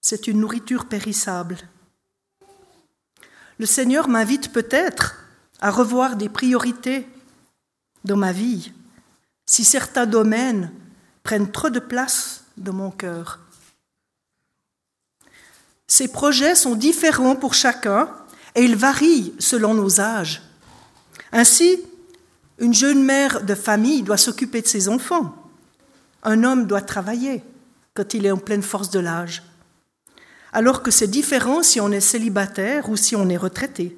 C'est 0.02 0.28
une 0.28 0.40
nourriture 0.40 0.86
périssable. 0.86 1.58
Le 3.60 3.66
Seigneur 3.66 4.08
m'invite 4.08 4.52
peut-être 4.52 5.24
à 5.60 5.70
revoir 5.70 6.16
des 6.16 6.30
priorités 6.30 7.08
dans 8.04 8.18
ma 8.18 8.32
vie 8.32 8.72
si 9.46 9.64
certains 9.64 10.06
domaines 10.06 10.72
prennent 11.24 11.52
trop 11.52 11.70
de 11.70 11.80
place 11.80 12.46
dans 12.58 12.74
mon 12.74 12.90
cœur. 12.90 13.40
Ces 15.88 16.08
projets 16.08 16.56
sont 16.56 16.76
différents 16.76 17.36
pour 17.36 17.54
chacun 17.54 18.10
et 18.56 18.64
ils 18.64 18.78
varient 18.78 19.34
selon 19.40 19.74
nos 19.74 20.00
âges. 20.00 20.42
Ainsi, 21.34 21.82
une 22.62 22.76
jeune 22.76 23.04
mère 23.04 23.44
de 23.44 23.56
famille 23.56 24.04
doit 24.04 24.18
s'occuper 24.18 24.62
de 24.62 24.68
ses 24.68 24.88
enfants. 24.88 25.36
Un 26.22 26.44
homme 26.44 26.68
doit 26.68 26.82
travailler 26.82 27.44
quand 27.96 28.14
il 28.14 28.26
est 28.26 28.32
en 28.32 28.38
pleine 28.38 28.62
force 28.62 28.92
de 28.92 29.00
l'âge. 29.00 29.42
Alors 30.54 30.84
que 30.84 30.92
c'est 30.92 31.08
différent 31.08 31.64
si 31.64 31.82
on 31.82 31.92
est 31.92 32.00
célibataire 32.00 32.88
ou 32.90 32.96
si 32.96 33.16
on 33.16 33.28
est 33.30 33.38
retraité. 33.38 33.98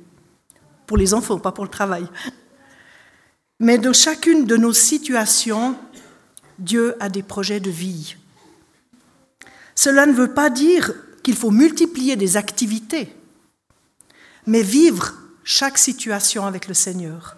Pour 0.88 0.96
les 0.96 1.14
enfants, 1.14 1.40
pas 1.40 1.52
pour 1.52 1.66
le 1.66 1.70
travail. 1.70 2.08
Mais 3.60 3.78
dans 3.78 3.94
chacune 3.94 4.46
de 4.46 4.56
nos 4.56 4.74
situations, 4.74 5.76
Dieu 6.58 6.96
a 7.02 7.10
des 7.10 7.24
projets 7.24 7.60
de 7.60 7.70
vie. 7.70 8.16
Cela 9.76 10.06
ne 10.06 10.14
veut 10.14 10.34
pas 10.34 10.50
dire 10.50 10.94
qu'il 11.22 11.36
faut 11.36 11.52
multiplier 11.52 12.16
des 12.16 12.38
activités, 12.38 13.14
mais 14.48 14.62
vivre 14.62 15.14
chaque 15.44 15.78
situation 15.78 16.46
avec 16.46 16.70
le 16.70 16.74
Seigneur. 16.74 17.36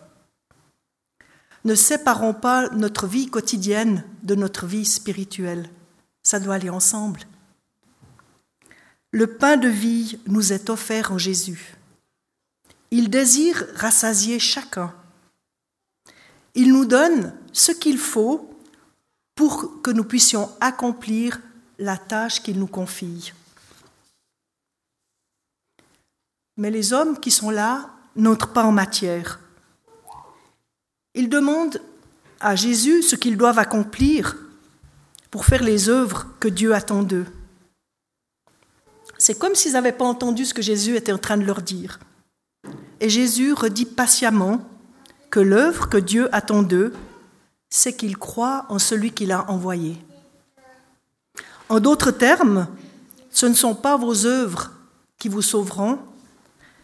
Ne 1.65 1.73
séparons 1.73 2.35
pas 2.35 2.69
notre 2.69 3.07
vie 3.07 3.27
quotidienne 3.27 4.03
de 4.21 4.35
notre 4.35 4.67
vie 4.67 4.85
spirituelle. 4.85 5.67
Ça 6.21 6.39
doit 6.39 6.55
aller 6.55 6.69
ensemble. 6.69 7.21
Le 9.11 9.25
pain 9.25 9.57
de 9.57 9.67
vie 9.67 10.19
nous 10.27 10.53
est 10.53 10.69
offert 10.69 11.11
en 11.11 11.17
Jésus. 11.17 11.75
Il 12.91 13.09
désire 13.09 13.65
rassasier 13.75 14.37
chacun. 14.37 14.93
Il 16.53 16.71
nous 16.71 16.85
donne 16.85 17.33
ce 17.51 17.71
qu'il 17.71 17.97
faut 17.97 18.47
pour 19.33 19.81
que 19.81 19.89
nous 19.89 20.03
puissions 20.03 20.51
accomplir 20.59 21.41
la 21.79 21.97
tâche 21.97 22.43
qu'il 22.43 22.59
nous 22.59 22.67
confie. 22.67 23.33
Mais 26.57 26.69
les 26.69 26.93
hommes 26.93 27.19
qui 27.19 27.31
sont 27.31 27.49
là 27.49 27.89
n'entrent 28.15 28.53
pas 28.53 28.63
en 28.63 28.71
matière. 28.71 29.39
Ils 31.15 31.29
demandent 31.29 31.81
à 32.39 32.55
Jésus 32.55 33.01
ce 33.01 33.15
qu'ils 33.15 33.37
doivent 33.37 33.59
accomplir 33.59 34.37
pour 35.31 35.45
faire 35.45 35.63
les 35.63 35.89
œuvres 35.89 36.27
que 36.39 36.47
Dieu 36.47 36.73
attend 36.73 37.03
d'eux. 37.03 37.25
C'est 39.17 39.39
comme 39.39 39.55
s'ils 39.55 39.73
n'avaient 39.73 39.91
pas 39.91 40.05
entendu 40.05 40.45
ce 40.45 40.53
que 40.53 40.61
Jésus 40.61 40.95
était 40.95 41.13
en 41.13 41.17
train 41.17 41.37
de 41.37 41.45
leur 41.45 41.61
dire. 41.61 41.99
Et 42.99 43.09
Jésus 43.09 43.53
redit 43.53 43.85
patiemment 43.85 44.61
que 45.31 45.39
l'œuvre 45.39 45.89
que 45.89 45.97
Dieu 45.97 46.33
attend 46.35 46.63
d'eux, 46.63 46.93
c'est 47.69 47.93
qu'ils 47.93 48.17
croient 48.17 48.65
en 48.69 48.79
celui 48.79 49.11
qu'il 49.11 49.31
a 49.31 49.49
envoyé. 49.49 49.97
En 51.69 51.79
d'autres 51.79 52.11
termes, 52.11 52.67
ce 53.31 53.45
ne 53.45 53.53
sont 53.53 53.75
pas 53.75 53.97
vos 53.97 54.25
œuvres 54.25 54.71
qui 55.17 55.29
vous 55.29 55.41
sauveront, 55.41 55.99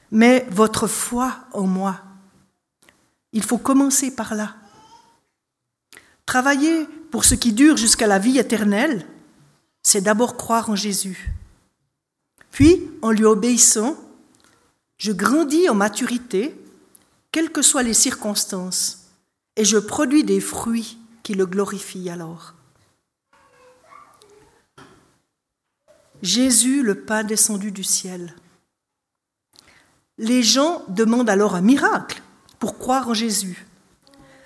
mais 0.09 0.45
votre 0.50 0.88
foi 0.88 1.35
en 1.53 1.67
moi. 1.67 2.01
Il 3.33 3.43
faut 3.43 3.57
commencer 3.57 4.13
par 4.15 4.35
là. 4.35 4.55
Travailler 6.25 6.85
pour 7.11 7.25
ce 7.25 7.35
qui 7.35 7.53
dure 7.53 7.77
jusqu'à 7.77 8.07
la 8.07 8.19
vie 8.19 8.38
éternelle, 8.38 9.05
c'est 9.83 10.01
d'abord 10.01 10.38
croire 10.38 10.69
en 10.69 10.75
Jésus. 10.75 11.31
Puis, 12.51 12.89
en 13.01 13.11
lui 13.11 13.25
obéissant, 13.25 13.97
je 14.97 15.11
grandis 15.11 15.69
en 15.69 15.75
maturité, 15.75 16.55
quelles 17.31 17.51
que 17.51 17.61
soient 17.61 17.83
les 17.83 17.93
circonstances, 17.93 19.07
et 19.55 19.65
je 19.65 19.77
produis 19.77 20.23
des 20.23 20.39
fruits 20.39 20.97
qui 21.23 21.33
le 21.33 21.45
glorifient 21.45 22.09
alors. 22.09 22.53
Jésus, 26.21 26.83
le 26.83 27.03
pain 27.03 27.23
descendu 27.23 27.71
du 27.71 27.83
ciel. 27.83 28.35
Les 30.17 30.43
gens 30.43 30.83
demandent 30.88 31.29
alors 31.29 31.55
un 31.55 31.61
miracle 31.61 32.21
pour 32.62 32.77
croire 32.77 33.10
en 33.10 33.15
Jésus, 33.15 33.65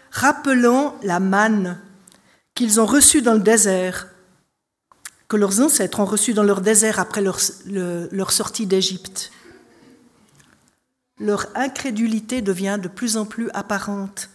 rappelant 0.10 0.98
la 1.04 1.20
manne 1.20 1.78
qu'ils 2.56 2.80
ont 2.80 2.86
reçue 2.86 3.22
dans 3.22 3.34
le 3.34 3.42
désert, 3.42 4.08
que 5.28 5.36
leurs 5.36 5.60
ancêtres 5.60 6.00
ont 6.00 6.06
reçue 6.06 6.34
dans 6.34 6.42
leur 6.44 6.62
désert 6.62 6.98
après 6.98 7.22
leur, 7.22 7.38
leur 7.66 8.32
sortie 8.32 8.68
d'Égypte. 8.68 9.34
Leur 11.20 11.48
incrédulité 11.56 12.42
devient 12.42 12.80
de 12.82 12.88
plus 12.88 13.18
en 13.18 13.26
plus 13.26 13.50
apparente. 13.54 14.30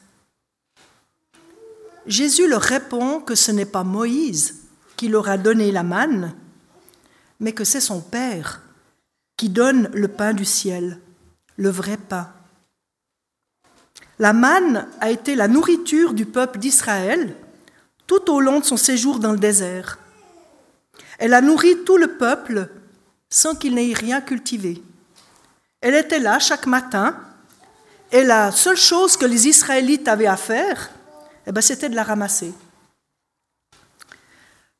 Jésus 2.04 2.48
leur 2.48 2.62
répond 2.62 3.20
que 3.20 3.34
ce 3.34 3.50
n'est 3.50 3.64
pas 3.64 3.82
Moïse 3.82 4.56
qui 4.98 5.08
leur 5.08 5.30
a 5.30 5.38
donné 5.38 5.72
la 5.72 5.84
manne, 5.84 6.34
mais 7.38 7.52
que 7.52 7.64
c'est 7.64 7.80
son 7.80 8.02
Père 8.02 8.60
qui 9.38 9.48
donne 9.48 9.88
le 9.94 10.08
pain 10.08 10.34
du 10.34 10.44
ciel 10.44 11.00
le 11.56 11.70
vrai 11.70 11.96
pain. 11.96 12.30
La 14.20 14.34
manne 14.34 14.86
a 15.00 15.10
été 15.10 15.34
la 15.34 15.48
nourriture 15.48 16.12
du 16.12 16.26
peuple 16.26 16.58
d'Israël 16.58 17.34
tout 18.06 18.30
au 18.30 18.40
long 18.40 18.60
de 18.60 18.66
son 18.66 18.76
séjour 18.76 19.18
dans 19.18 19.32
le 19.32 19.38
désert. 19.38 19.98
Elle 21.18 21.32
a 21.32 21.40
nourri 21.40 21.84
tout 21.86 21.96
le 21.96 22.18
peuple 22.18 22.68
sans 23.30 23.54
qu'il 23.54 23.74
n'ait 23.74 23.94
rien 23.94 24.20
cultivé. 24.20 24.82
Elle 25.80 25.94
était 25.94 26.18
là 26.18 26.38
chaque 26.38 26.66
matin 26.66 27.16
et 28.12 28.22
la 28.22 28.52
seule 28.52 28.76
chose 28.76 29.16
que 29.16 29.24
les 29.24 29.48
Israélites 29.48 30.06
avaient 30.06 30.26
à 30.26 30.36
faire, 30.36 30.90
eh 31.46 31.52
ben, 31.52 31.62
c'était 31.62 31.88
de 31.88 31.96
la 31.96 32.02
ramasser. 32.02 32.52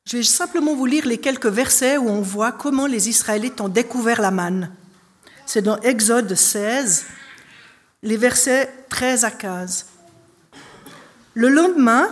Je 0.05 0.17
vais 0.17 0.23
simplement 0.23 0.75
vous 0.75 0.85
lire 0.85 1.07
les 1.07 1.17
quelques 1.17 1.47
versets 1.47 1.97
où 1.97 2.07
on 2.07 2.21
voit 2.21 2.51
comment 2.51 2.85
les 2.85 3.09
Israélites 3.09 3.59
ont 3.59 3.69
découvert 3.69 4.21
la 4.21 4.29
manne. 4.29 4.71
C'est 5.47 5.63
dans 5.63 5.79
Exode 5.81 6.35
16, 6.35 7.05
les 8.03 8.17
versets 8.17 8.69
13 8.89 9.25
à 9.25 9.31
15. 9.31 9.85
Le 11.35 11.49
lendemain, 11.49 12.09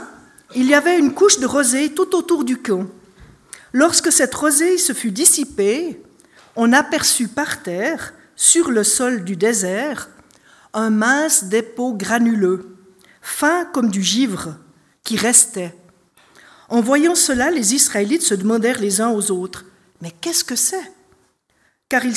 il 0.55 0.67
y 0.67 0.74
avait 0.74 1.00
une 1.00 1.13
couche 1.13 1.39
de 1.39 1.46
rosée 1.46 1.93
tout 1.93 2.15
autour 2.15 2.43
du 2.43 2.58
camp. 2.58 2.86
Lorsque 3.74 4.12
cette 4.12 4.34
rosée 4.36 4.77
se 4.77 4.93
fut 4.93 5.12
dissipée, 5.12 6.01
on 6.55 6.74
aperçut 6.74 7.27
par 7.27 7.63
terre, 7.63 8.13
sur 8.36 8.72
le 8.72 8.84
sol 8.86 9.25
du 9.25 9.36
désert, 9.36 10.10
un 10.74 10.89
mince 10.89 11.46
dépôt 11.46 11.93
granuleux, 11.93 12.77
fin 13.22 13.65
comme 13.65 13.89
du 13.89 14.01
givre, 14.01 14.55
qui 15.03 15.17
restait. 15.17 15.75
En 16.69 16.81
voyant 16.81 17.15
cela, 17.15 17.51
les 17.51 17.74
Israélites 17.74 18.22
se 18.22 18.36
demandèrent 18.36 18.79
les 18.79 19.01
uns 19.01 19.10
aux 19.10 19.31
autres, 19.31 19.65
Mais 20.01 20.12
qu'est-ce 20.22 20.46
que 20.46 20.55
c'est? 20.55 20.93
Car 21.89 22.05
ils, 22.05 22.15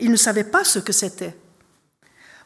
ils 0.00 0.10
ne 0.10 0.16
savaient 0.16 0.44
pas 0.44 0.64
ce 0.64 0.78
que 0.78 0.92
c'était. 0.92 1.36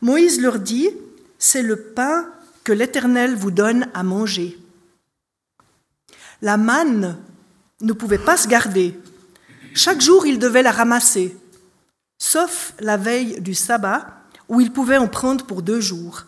Moïse 0.04 0.38
leur 0.38 0.58
dit, 0.58 0.90
c'est 1.38 1.62
le 1.62 1.80
pain 1.80 2.30
que 2.62 2.74
l'Éternel 2.74 3.34
vous 3.34 3.50
donne 3.50 3.88
à 3.94 4.02
manger. 4.02 4.58
La 6.42 6.58
manne 6.58 7.16
ne 7.80 7.92
pouvait 7.94 8.18
pas 8.18 8.36
se 8.36 8.46
garder. 8.46 9.00
Chaque 9.72 10.02
jour, 10.02 10.26
il 10.26 10.38
devait 10.38 10.62
la 10.62 10.72
ramasser, 10.72 11.34
sauf 12.18 12.74
la 12.80 12.98
veille 12.98 13.40
du 13.40 13.54
sabbat, 13.54 14.06
où 14.50 14.60
il 14.60 14.70
pouvait 14.70 14.98
en 14.98 15.08
prendre 15.08 15.46
pour 15.46 15.62
deux 15.62 15.80
jours. 15.80 16.26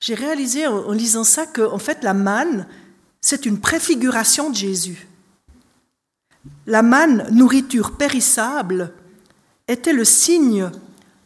J'ai 0.00 0.14
réalisé 0.14 0.66
en 0.66 0.90
lisant 0.92 1.22
ça 1.22 1.44
que, 1.44 1.68
fait, 1.76 2.02
la 2.02 2.14
manne, 2.14 2.66
c'est 3.20 3.44
une 3.44 3.60
préfiguration 3.60 4.48
de 4.48 4.56
Jésus. 4.56 5.06
La 6.66 6.80
manne, 6.80 7.28
nourriture 7.30 7.98
périssable, 7.98 8.90
était 9.68 9.92
le 9.92 10.06
signe 10.06 10.70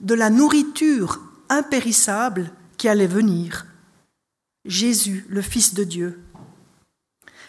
de 0.01 0.15
la 0.15 0.31
nourriture 0.31 1.21
impérissable 1.49 2.51
qui 2.77 2.89
allait 2.89 3.07
venir. 3.07 3.67
Jésus, 4.65 5.27
le 5.29 5.43
Fils 5.43 5.75
de 5.75 5.85
Dieu. 5.85 6.23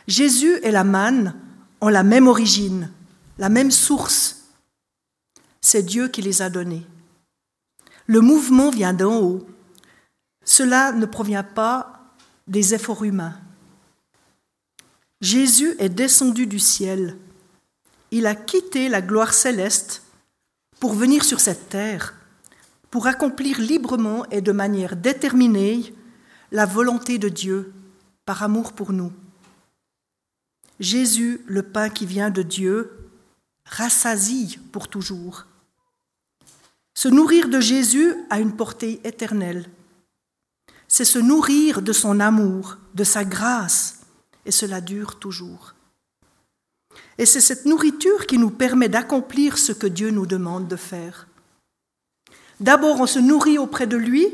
Jésus 0.07 0.57
et 0.63 0.71
la 0.71 0.83
manne 0.83 1.35
ont 1.81 1.89
la 1.89 2.03
même 2.03 2.27
origine, 2.27 2.91
la 3.37 3.49
même 3.49 3.71
source. 3.71 4.47
C'est 5.61 5.83
Dieu 5.83 6.07
qui 6.07 6.21
les 6.21 6.41
a 6.41 6.49
donnés. 6.49 6.85
Le 8.07 8.21
mouvement 8.21 8.71
vient 8.71 8.93
d'en 8.93 9.19
haut. 9.19 9.47
Cela 10.43 10.91
ne 10.93 11.05
provient 11.05 11.43
pas 11.43 12.15
des 12.47 12.73
efforts 12.73 13.03
humains. 13.03 13.39
Jésus 15.21 15.75
est 15.79 15.89
descendu 15.89 16.47
du 16.47 16.59
ciel. 16.59 17.17
Il 18.11 18.25
a 18.25 18.33
quitté 18.33 18.89
la 18.89 19.01
gloire 19.01 19.33
céleste 19.33 20.01
pour 20.79 20.93
venir 20.93 21.23
sur 21.23 21.39
cette 21.39 21.69
terre, 21.69 22.15
pour 22.91 23.07
accomplir 23.07 23.59
librement 23.59 24.25
et 24.29 24.41
de 24.41 24.51
manière 24.51 24.95
déterminée 24.95 25.93
la 26.51 26.65
volonté 26.65 27.17
de 27.17 27.29
Dieu 27.29 27.73
par 28.25 28.43
amour 28.43 28.73
pour 28.73 28.91
nous. 28.91 29.11
Jésus, 30.79 31.41
le 31.45 31.63
pain 31.63 31.89
qui 31.89 32.05
vient 32.05 32.29
de 32.29 32.41
Dieu, 32.41 33.09
rassasie 33.65 34.59
pour 34.71 34.87
toujours. 34.87 35.45
Se 36.93 37.07
nourrir 37.07 37.49
de 37.49 37.59
Jésus 37.59 38.15
a 38.29 38.39
une 38.39 38.55
portée 38.55 38.99
éternelle 39.03 39.69
c'est 40.89 41.05
se 41.05 41.19
nourrir 41.19 41.81
de 41.81 41.93
son 41.93 42.19
amour, 42.19 42.77
de 42.95 43.05
sa 43.05 43.23
grâce, 43.23 43.99
et 44.45 44.51
cela 44.51 44.81
dure 44.81 45.19
toujours. 45.19 45.75
Et 47.19 47.27
c'est 47.27 47.41
cette 47.41 47.65
nourriture 47.65 48.25
qui 48.25 48.39
nous 48.39 48.49
permet 48.49 48.89
d'accomplir 48.89 49.57
ce 49.57 49.71
que 49.71 49.85
Dieu 49.85 50.09
nous 50.09 50.25
demande 50.25 50.67
de 50.67 50.75
faire. 50.75 51.27
D'abord, 52.59 52.99
on 52.99 53.07
se 53.07 53.19
nourrit 53.19 53.57
auprès 53.57 53.87
de 53.87 53.97
lui, 53.97 54.27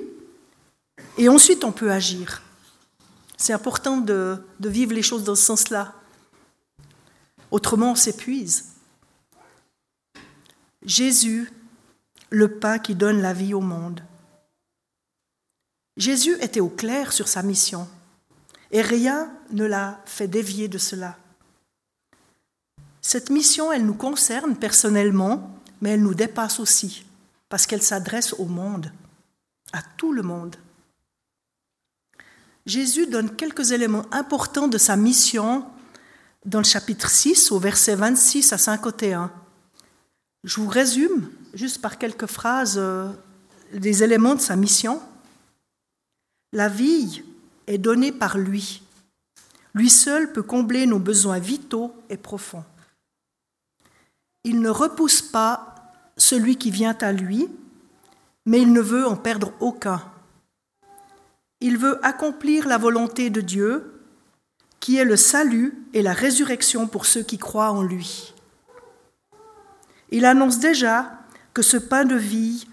et 1.18 1.30
ensuite 1.30 1.64
on 1.64 1.72
peut 1.72 1.92
agir. 1.92 2.42
C'est 3.38 3.54
important 3.54 3.98
de, 3.98 4.42
vivre 4.60 4.94
les 4.94 5.02
choses 5.02 5.24
dans 5.24 5.36
ce 5.36 5.44
sens-là. 5.44 5.94
Autrement, 7.52 7.92
on 7.92 7.96
s'épuise. 7.96 8.66
Jésus, 10.84 11.52
le 12.30 12.60
pain 12.60 12.80
qui 12.80 12.96
donne 12.96 13.22
la 13.22 13.34
vie 13.34 13.54
au 13.54 13.62
monde. 13.62 14.02
Jésus 15.98 16.36
était 16.42 16.60
au 16.60 16.70
clair 16.70 17.14
sur 17.14 17.28
sa 17.28 17.44
mission 17.44 17.88
et 18.72 18.82
rien 18.82 19.32
ne 19.52 19.66
l'a 19.66 20.02
fait 20.06 20.28
dévier 20.28 20.68
de 20.68 20.78
cela. 20.78 21.18
Cette 23.02 23.30
mission, 23.30 23.72
elle 23.72 23.86
nous 23.86 23.94
concerne 23.94 24.56
personnellement, 24.56 25.56
mais 25.82 25.92
elle 25.92 26.02
nous 26.02 26.16
dépasse 26.16 26.60
aussi, 26.60 27.06
parce 27.50 27.66
qu'elle 27.66 27.82
s'adresse 27.82 28.34
au 28.34 28.46
monde, 28.46 28.92
à 29.74 29.82
tout 29.98 30.12
le 30.12 30.24
monde. 30.24 30.56
Jésus 32.66 33.08
donne 33.08 33.36
quelques 33.36 33.72
éléments 33.72 34.06
importants 34.12 34.68
de 34.68 34.78
sa 34.78 34.96
mission 34.96 35.66
dans 36.46 36.60
le 36.60 36.66
chapitre 36.66 37.10
6, 37.10 37.52
au 37.52 37.60
verset 37.60 37.96
26 37.96 38.54
à 38.54 38.58
51. 38.58 39.32
Je 40.44 40.62
vous 40.62 40.68
résume 40.68 41.30
juste 41.54 41.82
par 41.82 41.98
quelques 41.98 42.28
phrases 42.28 42.78
euh, 42.78 43.10
des 43.74 44.04
éléments 44.04 44.36
de 44.36 44.42
sa 44.42 44.56
mission. 44.56 45.02
La 46.54 46.70
vie 46.70 47.24
est 47.68 47.78
donnée 47.78 48.12
par 48.12 48.38
lui. 48.38 48.82
Lui 49.74 49.90
seul 49.90 50.32
peut 50.32 50.44
combler 50.44 50.86
nos 50.86 51.00
besoins 51.00 51.40
vitaux 51.40 51.94
et 52.10 52.18
profonds. 52.18 52.64
Il 54.44 54.62
ne 54.62 54.70
repousse 54.70 55.22
pas 55.22 55.75
celui 56.26 56.58
qui 56.58 56.72
vient 56.72 56.98
à 57.02 57.12
lui, 57.12 57.48
mais 58.46 58.60
il 58.62 58.74
ne 58.74 58.82
veut 58.82 59.06
en 59.06 59.16
perdre 59.16 59.54
aucun. 59.60 60.02
Il 61.62 61.78
veut 61.78 62.04
accomplir 62.04 62.68
la 62.68 62.78
volonté 62.78 63.30
de 63.30 63.42
Dieu, 63.42 64.02
qui 64.80 64.98
est 64.98 65.06
le 65.06 65.18
salut 65.18 65.86
et 65.94 66.02
la 66.02 66.14
résurrection 66.14 66.88
pour 66.88 67.06
ceux 67.06 67.24
qui 67.24 67.38
croient 67.38 67.72
en 67.72 67.84
lui. 67.84 68.34
Il 70.10 70.26
annonce 70.26 70.60
déjà 70.60 71.20
que 71.54 71.62
ce 71.62 71.78
pain 71.78 72.06
de 72.06 72.16
vie 72.16 72.68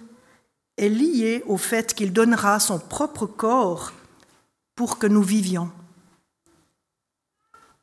est 0.78 0.88
lié 0.88 1.42
au 1.46 1.56
fait 1.56 1.94
qu'il 1.94 2.12
donnera 2.12 2.58
son 2.58 2.78
propre 2.78 3.26
corps 3.26 3.92
pour 4.74 4.98
que 4.98 5.06
nous 5.06 5.22
vivions. 5.22 5.70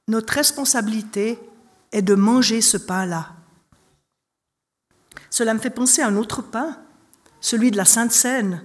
Notre 0.08 0.34
responsabilité 0.34 1.40
est 1.92 2.02
de 2.02 2.16
manger 2.16 2.62
ce 2.62 2.78
pain-là. 2.78 3.39
Cela 5.30 5.54
me 5.54 5.60
fait 5.60 5.70
penser 5.70 6.02
à 6.02 6.08
un 6.08 6.16
autre 6.16 6.42
pain, 6.42 6.78
celui 7.42 7.72
de 7.72 7.78
la 7.78 7.86
Sainte 7.86 8.12
Seine, 8.12 8.62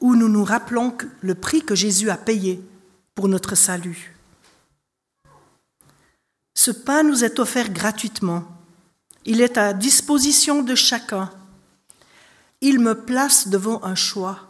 où 0.00 0.14
nous 0.14 0.28
nous 0.28 0.44
rappelons 0.44 0.96
le 1.20 1.34
prix 1.34 1.62
que 1.62 1.74
Jésus 1.74 2.10
a 2.10 2.16
payé 2.16 2.60
pour 3.14 3.28
notre 3.28 3.54
salut. 3.54 4.16
Ce 6.54 6.70
pain 6.70 7.02
nous 7.02 7.24
est 7.24 7.38
offert 7.38 7.70
gratuitement. 7.70 8.44
Il 9.24 9.40
est 9.40 9.58
à 9.58 9.72
disposition 9.72 10.62
de 10.62 10.74
chacun 10.74 11.30
il 12.62 12.78
me 12.78 12.94
place 12.94 13.48
devant 13.48 13.84
un 13.84 13.96
choix. 13.96 14.48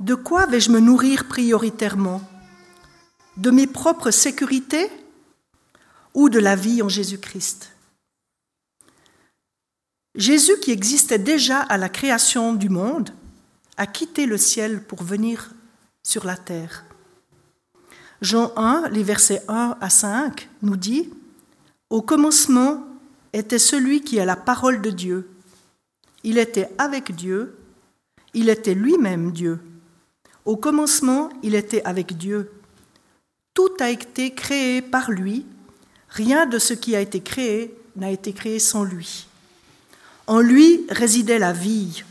De 0.00 0.14
quoi 0.14 0.46
vais-je 0.46 0.70
me 0.70 0.78
nourrir 0.78 1.26
prioritairement? 1.26 2.22
De 3.36 3.50
mes 3.50 3.66
propres 3.66 4.12
sécurités 4.12 4.90
ou 6.14 6.28
de 6.28 6.38
la 6.38 6.54
vie 6.54 6.82
en 6.82 6.88
Jésus-Christ? 6.88 7.73
Jésus, 10.14 10.58
qui 10.60 10.70
existait 10.70 11.18
déjà 11.18 11.60
à 11.60 11.76
la 11.76 11.88
création 11.88 12.52
du 12.52 12.68
monde, 12.68 13.10
a 13.76 13.86
quitté 13.86 14.26
le 14.26 14.38
ciel 14.38 14.82
pour 14.82 15.02
venir 15.02 15.50
sur 16.02 16.24
la 16.24 16.36
terre. 16.36 16.84
Jean 18.20 18.52
1, 18.56 18.88
les 18.90 19.02
versets 19.02 19.42
1 19.48 19.76
à 19.80 19.90
5, 19.90 20.48
nous 20.62 20.76
dit, 20.76 21.10
Au 21.90 22.00
commencement 22.00 22.86
était 23.32 23.58
celui 23.58 24.02
qui 24.02 24.18
est 24.18 24.24
la 24.24 24.36
parole 24.36 24.80
de 24.80 24.90
Dieu. 24.90 25.28
Il 26.22 26.38
était 26.38 26.70
avec 26.78 27.14
Dieu, 27.14 27.56
il 28.32 28.48
était 28.48 28.74
lui-même 28.74 29.32
Dieu. 29.32 29.60
Au 30.44 30.56
commencement, 30.56 31.30
il 31.42 31.54
était 31.54 31.82
avec 31.84 32.16
Dieu. 32.16 32.52
Tout 33.52 33.70
a 33.80 33.90
été 33.90 34.32
créé 34.32 34.80
par 34.80 35.10
lui, 35.10 35.44
rien 36.08 36.46
de 36.46 36.58
ce 36.58 36.74
qui 36.74 36.94
a 36.94 37.00
été 37.00 37.20
créé 37.20 37.76
n'a 37.96 38.10
été 38.10 38.32
créé 38.32 38.58
sans 38.58 38.84
lui. 38.84 39.26
En 40.26 40.40
lui 40.40 40.86
résidait 40.88 41.38
la 41.38 41.52
vie, 41.52 42.02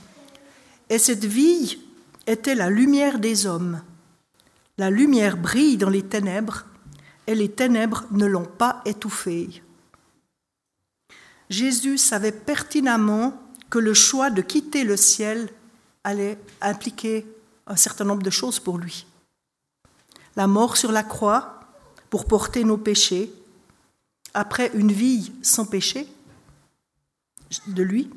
et 0.89 0.99
cette 0.99 1.25
vie 1.25 1.79
était 2.27 2.53
la 2.53 2.69
lumière 2.69 3.17
des 3.17 3.47
hommes. 3.47 3.81
La 4.77 4.91
lumière 4.91 5.37
brille 5.37 5.77
dans 5.77 5.89
les 5.89 6.03
ténèbres, 6.03 6.65
et 7.25 7.33
les 7.33 7.49
ténèbres 7.49 8.03
ne 8.11 8.25
l'ont 8.25 8.45
pas 8.45 8.81
étouffée. 8.85 9.63
Jésus 11.49 11.97
savait 11.97 12.31
pertinemment 12.31 13.39
que 13.69 13.79
le 13.79 13.93
choix 13.93 14.29
de 14.29 14.41
quitter 14.41 14.83
le 14.83 14.97
ciel 14.97 15.49
allait 16.03 16.37
impliquer 16.61 17.25
un 17.65 17.75
certain 17.75 18.03
nombre 18.05 18.23
de 18.23 18.29
choses 18.29 18.59
pour 18.59 18.77
lui. 18.77 19.07
La 20.35 20.47
mort 20.47 20.77
sur 20.77 20.91
la 20.91 21.03
croix 21.03 21.61
pour 22.09 22.25
porter 22.25 22.63
nos 22.63 22.77
péchés, 22.77 23.31
après 24.35 24.71
une 24.75 24.91
vie 24.91 25.31
sans 25.41 25.65
péché 25.65 26.07
de 27.67 27.83
lui, 27.83 28.09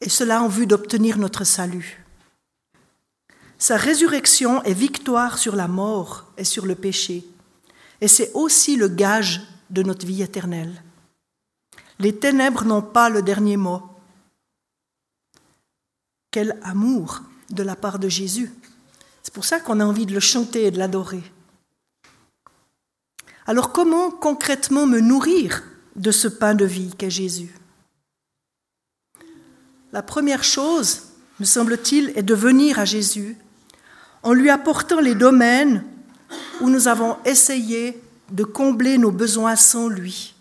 et 0.00 0.08
cela 0.08 0.42
en 0.42 0.48
vue 0.48 0.66
d'obtenir 0.66 1.18
notre 1.18 1.44
salut. 1.44 2.04
Sa 3.58 3.76
résurrection 3.76 4.62
est 4.64 4.74
victoire 4.74 5.38
sur 5.38 5.56
la 5.56 5.68
mort 5.68 6.26
et 6.36 6.44
sur 6.44 6.66
le 6.66 6.74
péché, 6.74 7.24
et 8.00 8.08
c'est 8.08 8.30
aussi 8.34 8.76
le 8.76 8.88
gage 8.88 9.40
de 9.70 9.82
notre 9.82 10.06
vie 10.06 10.22
éternelle. 10.22 10.82
Les 11.98 12.14
ténèbres 12.14 12.64
n'ont 12.64 12.82
pas 12.82 13.08
le 13.08 13.22
dernier 13.22 13.56
mot, 13.56 13.82
quel 16.30 16.58
amour 16.62 17.22
de 17.50 17.62
la 17.62 17.76
part 17.76 17.98
de 17.98 18.08
Jésus. 18.08 18.52
C'est 19.22 19.32
pour 19.32 19.44
ça 19.44 19.60
qu'on 19.60 19.80
a 19.80 19.84
envie 19.84 20.06
de 20.06 20.12
le 20.12 20.20
chanter 20.20 20.64
et 20.64 20.70
de 20.70 20.78
l'adorer. 20.78 21.22
Alors 23.46 23.72
comment 23.72 24.10
concrètement 24.10 24.86
me 24.86 25.00
nourrir 25.00 25.62
de 25.96 26.10
ce 26.10 26.28
pain 26.28 26.54
de 26.54 26.64
vie 26.64 26.92
qu'est 26.98 27.10
Jésus? 27.10 27.54
La 29.94 30.02
première 30.02 30.42
chose, 30.42 31.02
me 31.38 31.44
semble-t-il, 31.44 32.10
est 32.16 32.24
de 32.24 32.34
venir 32.34 32.80
à 32.80 32.84
Jésus 32.84 33.36
en 34.24 34.32
lui 34.32 34.50
apportant 34.50 34.98
les 34.98 35.14
domaines 35.14 35.84
où 36.60 36.68
nous 36.68 36.88
avons 36.88 37.16
essayé 37.24 38.02
de 38.32 38.42
combler 38.42 38.98
nos 38.98 39.12
besoins 39.12 39.54
sans 39.54 39.86
lui. 39.86 40.34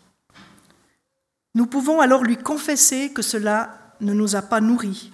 Nous 1.53 1.67
pouvons 1.67 2.01
alors 2.01 2.23
lui 2.23 2.35
confesser 2.35 3.11
que 3.11 3.21
cela 3.21 3.77
ne 4.01 4.11
nous 4.11 4.35
a 4.35 4.41
pas 4.41 4.59
nourris, 4.59 5.11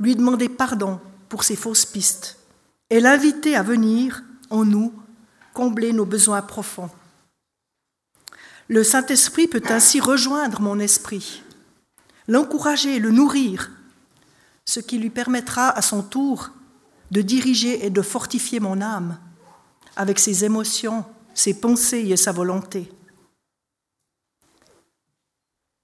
lui 0.00 0.16
demander 0.16 0.48
pardon 0.48 0.98
pour 1.28 1.44
ses 1.44 1.54
fausses 1.54 1.86
pistes 1.86 2.40
et 2.90 2.98
l'inviter 2.98 3.54
à 3.54 3.62
venir 3.62 4.24
en 4.50 4.64
nous 4.64 4.92
combler 5.52 5.92
nos 5.92 6.06
besoins 6.06 6.42
profonds. 6.42 6.90
Le 8.66 8.82
Saint-Esprit 8.82 9.46
peut 9.46 9.62
ainsi 9.68 10.00
rejoindre 10.00 10.60
mon 10.60 10.80
esprit, 10.80 11.43
l'encourager, 12.28 12.98
le 12.98 13.10
nourrir, 13.10 13.70
ce 14.64 14.80
qui 14.80 14.98
lui 14.98 15.10
permettra 15.10 15.68
à 15.70 15.82
son 15.82 16.02
tour 16.02 16.50
de 17.10 17.22
diriger 17.22 17.84
et 17.84 17.90
de 17.90 18.02
fortifier 18.02 18.60
mon 18.60 18.80
âme 18.80 19.18
avec 19.96 20.18
ses 20.18 20.44
émotions, 20.44 21.04
ses 21.34 21.54
pensées 21.54 22.08
et 22.08 22.16
sa 22.16 22.32
volonté. 22.32 22.90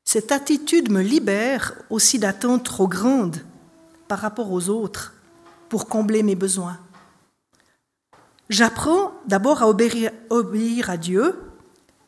Cette 0.04 0.32
attitude 0.32 0.90
me 0.90 1.02
libère 1.02 1.74
aussi 1.88 2.18
d'attentes 2.18 2.64
trop 2.64 2.88
grandes 2.88 3.44
par 4.08 4.18
rapport 4.18 4.50
aux 4.50 4.68
autres 4.68 5.14
pour 5.68 5.88
combler 5.88 6.24
mes 6.24 6.34
besoins. 6.34 6.80
J'apprends 8.48 9.12
d'abord 9.28 9.62
à 9.62 9.68
obéir, 9.68 10.90
à 10.90 10.96
Dieu 10.96 11.40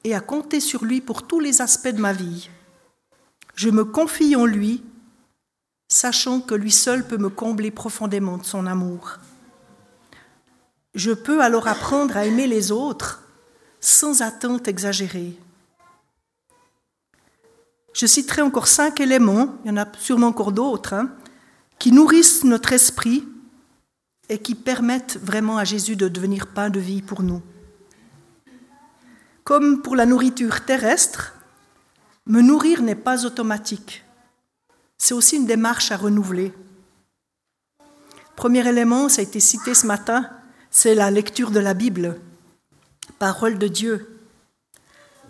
et 0.02 0.16
à 0.16 0.20
compter 0.20 0.58
sur 0.58 0.84
lui 0.84 1.00
pour 1.00 1.28
tous 1.28 1.38
les 1.38 1.62
aspects 1.62 1.94
de 1.94 2.00
ma 2.00 2.12
vie. 2.12 2.50
Je 3.54 3.70
me 3.70 3.84
confie 3.84 4.34
en 4.36 4.46
lui, 4.46 4.82
sachant 5.88 6.40
que 6.40 6.54
lui 6.54 6.72
seul 6.72 7.06
peut 7.06 7.18
me 7.18 7.28
combler 7.28 7.70
profondément 7.70 8.38
de 8.38 8.44
son 8.44 8.66
amour. 8.66 9.18
Je 10.94 11.12
peux 11.12 11.42
alors 11.42 11.68
apprendre 11.68 12.16
à 12.16 12.24
aimer 12.24 12.46
les 12.46 12.72
autres 12.72 13.22
sans 13.80 14.22
attente 14.22 14.68
exagérée. 14.68 15.36
Je 17.92 18.06
citerai 18.06 18.42
encore 18.42 18.68
cinq 18.68 19.00
éléments, 19.00 19.54
il 19.64 19.68
y 19.68 19.74
en 19.74 19.76
a 19.76 19.86
sûrement 19.98 20.28
encore 20.28 20.52
d'autres, 20.52 20.94
hein, 20.94 21.10
qui 21.78 21.92
nourrissent 21.92 22.44
notre 22.44 22.72
esprit 22.72 23.28
et 24.28 24.38
qui 24.38 24.54
permettent 24.54 25.18
vraiment 25.22 25.58
à 25.58 25.64
Jésus 25.64 25.96
de 25.96 26.08
devenir 26.08 26.46
pain 26.46 26.70
de 26.70 26.80
vie 26.80 27.02
pour 27.02 27.22
nous. 27.22 27.42
Comme 29.44 29.82
pour 29.82 29.96
la 29.96 30.06
nourriture 30.06 30.64
terrestre, 30.64 31.34
me 32.26 32.40
nourrir 32.40 32.82
n'est 32.82 32.94
pas 32.94 33.26
automatique. 33.26 34.04
C'est 34.98 35.14
aussi 35.14 35.36
une 35.36 35.46
démarche 35.46 35.90
à 35.90 35.96
renouveler. 35.96 36.52
Premier 38.36 38.66
élément, 38.66 39.08
ça 39.08 39.20
a 39.20 39.24
été 39.24 39.40
cité 39.40 39.74
ce 39.74 39.86
matin, 39.86 40.30
c'est 40.70 40.94
la 40.94 41.10
lecture 41.10 41.50
de 41.50 41.60
la 41.60 41.74
Bible, 41.74 42.20
parole 43.18 43.58
de 43.58 43.68
Dieu. 43.68 44.20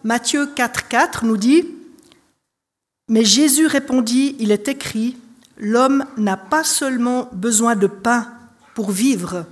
Matthieu 0.04 0.46
4,4 0.46 1.24
nous 1.24 1.36
dit 1.36 1.66
Mais 3.08 3.24
Jésus 3.24 3.66
répondit 3.66 4.36
Il 4.38 4.50
est 4.50 4.68
écrit, 4.68 5.16
l'homme 5.58 6.04
n'a 6.16 6.36
pas 6.36 6.64
seulement 6.64 7.28
besoin 7.32 7.76
de 7.76 7.86
pain 7.86 8.32
pour 8.74 8.90
vivre, 8.90 9.46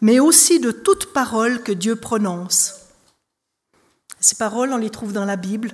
mais 0.00 0.20
aussi 0.20 0.60
de 0.60 0.70
toute 0.70 1.12
parole 1.12 1.62
que 1.62 1.72
Dieu 1.72 1.96
prononce. 1.96 2.80
Ces 4.20 4.36
paroles, 4.36 4.72
on 4.72 4.78
les 4.78 4.90
trouve 4.90 5.12
dans 5.12 5.24
la 5.24 5.36
Bible, 5.36 5.72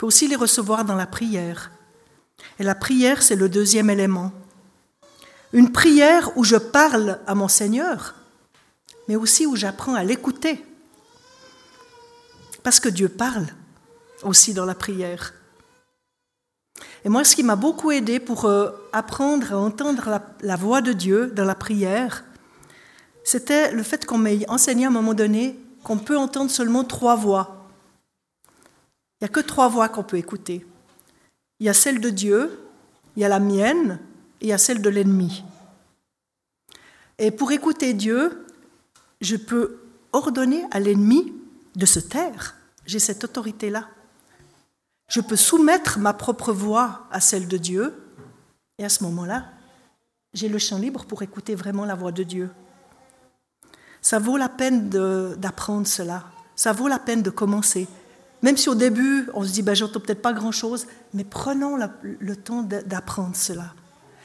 peut 0.00 0.06
aussi 0.06 0.28
les 0.28 0.36
recevoir 0.36 0.86
dans 0.86 0.94
la 0.94 1.06
prière. 1.06 1.70
Et 2.58 2.64
la 2.64 2.74
prière, 2.74 3.22
c'est 3.22 3.36
le 3.36 3.50
deuxième 3.50 3.90
élément. 3.90 4.32
Une 5.52 5.72
prière 5.72 6.30
où 6.38 6.42
je 6.42 6.56
parle 6.56 7.18
à 7.26 7.34
mon 7.34 7.48
Seigneur, 7.48 8.14
mais 9.08 9.16
aussi 9.16 9.44
où 9.44 9.56
j'apprends 9.56 9.94
à 9.94 10.02
l'écouter. 10.02 10.64
Parce 12.62 12.80
que 12.80 12.88
Dieu 12.88 13.10
parle 13.10 13.48
aussi 14.22 14.54
dans 14.54 14.64
la 14.64 14.74
prière. 14.74 15.34
Et 17.04 17.10
moi, 17.10 17.22
ce 17.22 17.36
qui 17.36 17.42
m'a 17.42 17.56
beaucoup 17.56 17.90
aidé 17.90 18.20
pour 18.20 18.46
euh, 18.46 18.70
apprendre 18.94 19.52
à 19.52 19.58
entendre 19.58 20.22
la, 20.40 20.56
voix 20.56 20.80
de 20.80 20.94
Dieu 20.94 21.26
dans 21.26 21.44
la 21.44 21.54
prière, 21.54 22.24
c'était 23.22 23.70
le 23.72 23.82
fait 23.82 24.06
qu'on 24.06 24.16
m'ait 24.16 24.48
enseigné 24.48 24.86
à 24.86 24.88
un 24.88 24.92
moment 24.92 25.12
donné 25.12 25.58
qu'on 25.84 25.98
peut 25.98 26.16
entendre 26.16 26.50
seulement 26.50 26.84
trois 26.84 27.16
voix. 27.16 27.59
Il 29.20 29.24
n'y 29.24 29.26
a 29.26 29.32
que 29.32 29.40
trois 29.40 29.68
voix 29.68 29.88
qu'on 29.88 30.02
peut 30.02 30.16
écouter. 30.16 30.66
Il 31.58 31.66
y 31.66 31.68
a 31.68 31.74
celle 31.74 32.00
de 32.00 32.08
Dieu, 32.08 32.58
il 33.16 33.22
y 33.22 33.24
a 33.24 33.28
la 33.28 33.40
mienne 33.40 34.00
et 34.40 34.46
il 34.46 34.48
y 34.48 34.52
a 34.52 34.58
celle 34.58 34.80
de 34.80 34.88
l'ennemi. 34.88 35.44
Et 37.18 37.30
pour 37.30 37.52
écouter 37.52 37.92
Dieu, 37.92 38.46
je 39.20 39.36
peux 39.36 39.80
ordonner 40.12 40.64
à 40.70 40.80
l'ennemi 40.80 41.34
de 41.76 41.84
se 41.84 42.00
taire. 42.00 42.56
J'ai 42.86 42.98
cette 42.98 43.24
autorité-là. 43.24 43.88
Je 45.08 45.20
peux 45.20 45.36
soumettre 45.36 45.98
ma 45.98 46.14
propre 46.14 46.52
voix 46.52 47.06
à 47.10 47.20
celle 47.20 47.46
de 47.46 47.56
Dieu, 47.56 47.92
et 48.78 48.84
à 48.84 48.88
ce 48.88 49.02
moment-là, 49.04 49.44
j'ai 50.32 50.48
le 50.48 50.58
champ 50.58 50.78
libre 50.78 51.04
pour 51.04 51.22
écouter 51.22 51.54
vraiment 51.54 51.84
la 51.84 51.94
voix 51.94 52.12
de 52.12 52.22
Dieu. 52.22 52.50
Ça 54.00 54.18
vaut 54.18 54.36
la 54.36 54.48
peine 54.48 54.88
d'apprendre 54.88 55.86
cela, 55.86 56.24
ça 56.56 56.72
vaut 56.72 56.88
la 56.88 56.98
peine 56.98 57.22
de 57.22 57.30
commencer. 57.30 57.86
Même 58.42 58.56
si 58.56 58.68
au 58.68 58.74
début, 58.74 59.28
on 59.34 59.44
se 59.44 59.52
dit, 59.52 59.62
ben, 59.62 59.74
j'entends 59.74 60.00
peut-être 60.00 60.22
pas 60.22 60.32
grand-chose, 60.32 60.86
mais 61.12 61.24
prenons 61.24 61.76
le 62.02 62.36
temps 62.36 62.62
d'apprendre 62.62 63.36
cela. 63.36 63.74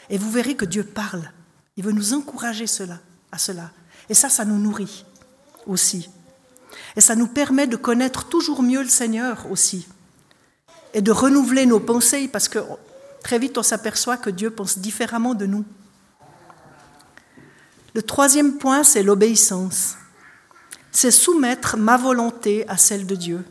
Et 0.10 0.18
vous 0.18 0.32
verrez 0.32 0.56
que 0.56 0.66
Dieu 0.66 0.84
parle. 0.84 1.32
Il 1.78 1.84
veut 1.84 1.92
nous 1.92 2.14
encourager 2.14 2.68
cela, 2.68 3.00
à 3.32 3.38
cela. 3.38 3.72
Et 4.10 4.14
ça, 4.14 4.30
ça 4.30 4.46
nous 4.46 4.58
nourrit 4.58 5.06
aussi. 5.68 6.10
Et 6.96 7.02
ça 7.02 7.16
nous 7.16 7.28
permet 7.28 7.68
de 7.68 7.76
connaître 7.76 8.26
toujours 8.26 8.64
mieux 8.64 8.82
le 8.82 8.90
Seigneur 8.90 9.46
aussi 9.52 9.88
et 10.94 11.02
de 11.02 11.12
renouveler 11.12 11.66
nos 11.66 11.80
pensées 11.80 12.28
parce 12.28 12.48
que 12.48 12.60
très 13.22 13.38
vite 13.38 13.58
on 13.58 13.64
s'aperçoit 13.64 14.18
que 14.18 14.30
Dieu 14.30 14.50
pense 14.50 14.80
différemment 14.80 15.34
de 15.34 15.46
nous. 15.46 15.66
Le 17.94 18.02
troisième 18.02 18.58
point, 18.58 18.84
c'est 18.84 19.04
l'obéissance. 19.04 19.96
C'est 20.92 21.12
soumettre 21.12 21.78
ma 21.78 21.98
volonté 21.98 22.68
à 22.70 22.78
celle 22.78 23.06
de 23.06 23.16
Dieu. 23.16 23.46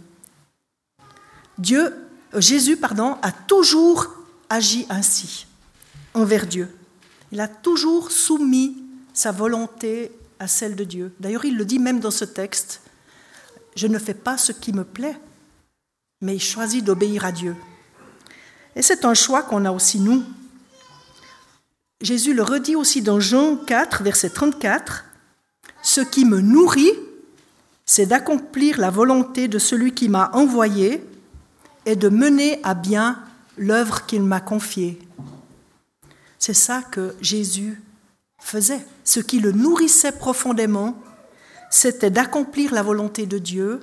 Dieu, 1.59 1.95
euh, 2.35 2.41
Jésus, 2.41 2.77
pardon, 2.77 3.17
a 3.23 3.33
toujours 3.33 4.15
agi 4.49 4.87
ainsi 4.89 5.47
envers 6.15 6.47
Dieu. 6.47 6.69
Il 7.33 7.41
a 7.41 7.49
toujours 7.49 8.11
soumis 8.11 8.77
sa 9.13 9.33
volonté 9.33 10.13
à 10.39 10.49
celle 10.49 10.77
de 10.77 10.85
Dieu. 10.85 11.13
D'ailleurs, 11.21 11.45
il 11.45 11.57
le 11.57 11.65
dit 11.65 11.79
même 11.79 12.01
dans 12.01 12.11
ce 12.11 12.25
texte. 12.25 12.81
Je 13.77 13.87
ne 13.87 13.99
fais 13.99 14.15
pas 14.15 14.39
ce 14.39 14.53
qui 14.53 14.73
me 14.73 14.85
plaît, 14.85 15.19
mais 16.21 16.37
il 16.37 16.43
choisit 16.43 16.85
d'obéir 16.85 17.25
à 17.25 17.33
Dieu. 17.33 17.57
Et 18.77 18.83
c'est 18.83 19.05
un 19.05 19.15
choix 19.15 19.43
qu'on 19.43 19.65
a 19.65 19.73
aussi 19.73 20.01
nous. 20.01 20.23
Jésus 22.01 22.35
le 22.35 22.43
redit 22.43 22.77
aussi 22.77 23.03
dans 23.03 23.21
Jean 23.21 23.57
4, 23.57 24.03
verset 24.03 24.31
34, 24.31 25.05
Ce 25.83 26.01
qui 26.01 26.25
me 26.25 26.41
nourrit, 26.41 26.93
c'est 27.87 28.07
d'accomplir 28.07 28.79
la 28.79 28.91
volonté 28.91 29.49
de 29.49 29.59
celui 29.59 29.93
qui 29.93 30.09
m'a 30.09 30.31
envoyé 30.33 31.03
et 31.87 31.97
de 31.97 32.09
mener 32.09 32.61
à 32.63 32.75
bien 32.75 33.23
l'œuvre 33.57 34.07
qu'il 34.07 34.23
m'a 34.23 34.41
confiée. 34.41 34.99
C'est 36.39 36.55
ça 36.55 36.83
que 36.83 37.15
Jésus 37.21 37.81
faisait. 38.39 38.85
Ce 39.05 39.21
qui 39.21 39.41
le 39.41 39.53
nourrissait 39.53 40.13
profondément, 40.13 40.97
c'était 41.71 42.11
d'accomplir 42.11 42.73
la 42.73 42.83
volonté 42.83 43.27
de 43.27 43.39
Dieu 43.39 43.81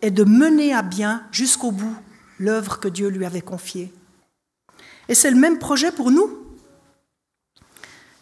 et 0.00 0.10
de 0.10 0.24
mener 0.24 0.74
à 0.74 0.82
bien 0.82 1.22
jusqu'au 1.30 1.70
bout 1.70 1.96
l'œuvre 2.38 2.80
que 2.80 2.88
Dieu 2.88 3.08
lui 3.08 3.24
avait 3.24 3.40
confiée. 3.40 3.92
Et 5.08 5.14
c'est 5.14 5.30
le 5.30 5.38
même 5.38 5.58
projet 5.58 5.92
pour 5.92 6.10
nous. 6.10 6.38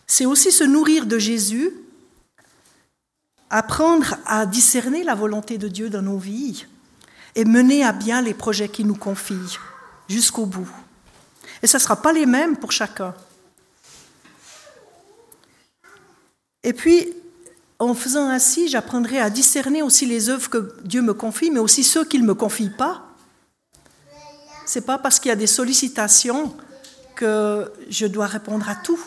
C'est 0.07 0.27
aussi 0.27 0.51
se 0.51 0.65
nourrir 0.65 1.07
de 1.07 1.19
Jésus, 1.19 1.71
apprendre 3.49 4.17
à 4.27 4.45
discerner 4.45 5.05
la 5.05 5.15
volonté 5.15 5.57
de 5.57 5.69
Dieu 5.69 5.89
dans 5.89 6.03
nos 6.03 6.19
vies 6.19 6.67
et 7.35 7.45
mener 7.45 7.85
à 7.85 7.93
bien 7.93 8.23
les 8.23 8.35
projets 8.35 8.69
qu'il 8.69 8.87
nous 8.87 8.95
confie 8.95 9.59
jusqu'au 10.09 10.47
bout. 10.47 10.69
Et 11.63 11.67
ce 11.67 11.77
ne 11.77 11.83
sera 11.83 11.97
pas 11.97 12.13
les 12.13 12.27
mêmes 12.27 12.57
pour 12.57 12.73
chacun. 12.73 13.15
Et 16.63 16.73
puis, 16.73 17.09
en 17.79 17.95
faisant 17.95 18.29
ainsi, 18.29 18.69
j'apprendrai 18.69 19.19
à 19.19 19.31
discerner 19.31 19.83
aussi 19.83 20.05
les 20.05 20.29
œuvres 20.29 20.51
que 20.51 20.75
Dieu 20.85 21.01
me 21.01 21.15
confie, 21.15 21.51
mais 21.51 21.61
aussi 21.61 21.83
ceux 21.83 22.05
qu'il 22.05 22.23
ne 22.23 22.27
me 22.27 22.35
confie 22.35 22.71
pas. 22.71 23.07
C'est 24.67 24.83
pas 24.83 24.99
parce 24.99 25.19
qu'il 25.19 25.31
y 25.31 25.33
a 25.33 25.37
des 25.37 25.47
sollicitations 25.47 26.55
que 27.17 27.73
je 27.89 28.07
dois 28.07 28.27
répondre 28.27 28.69
à 28.69 28.75
tout. 28.75 29.01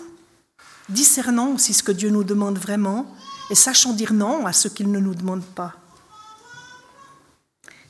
Discernons 0.89 1.55
aussi 1.55 1.73
ce 1.73 1.83
que 1.83 1.91
Dieu 1.91 2.09
nous 2.09 2.23
demande 2.23 2.57
vraiment 2.57 3.05
et 3.49 3.55
sachons 3.55 3.93
dire 3.93 4.13
non 4.13 4.45
à 4.45 4.53
ce 4.53 4.67
qu'il 4.67 4.91
ne 4.91 4.99
nous 4.99 5.15
demande 5.15 5.43
pas. 5.43 5.75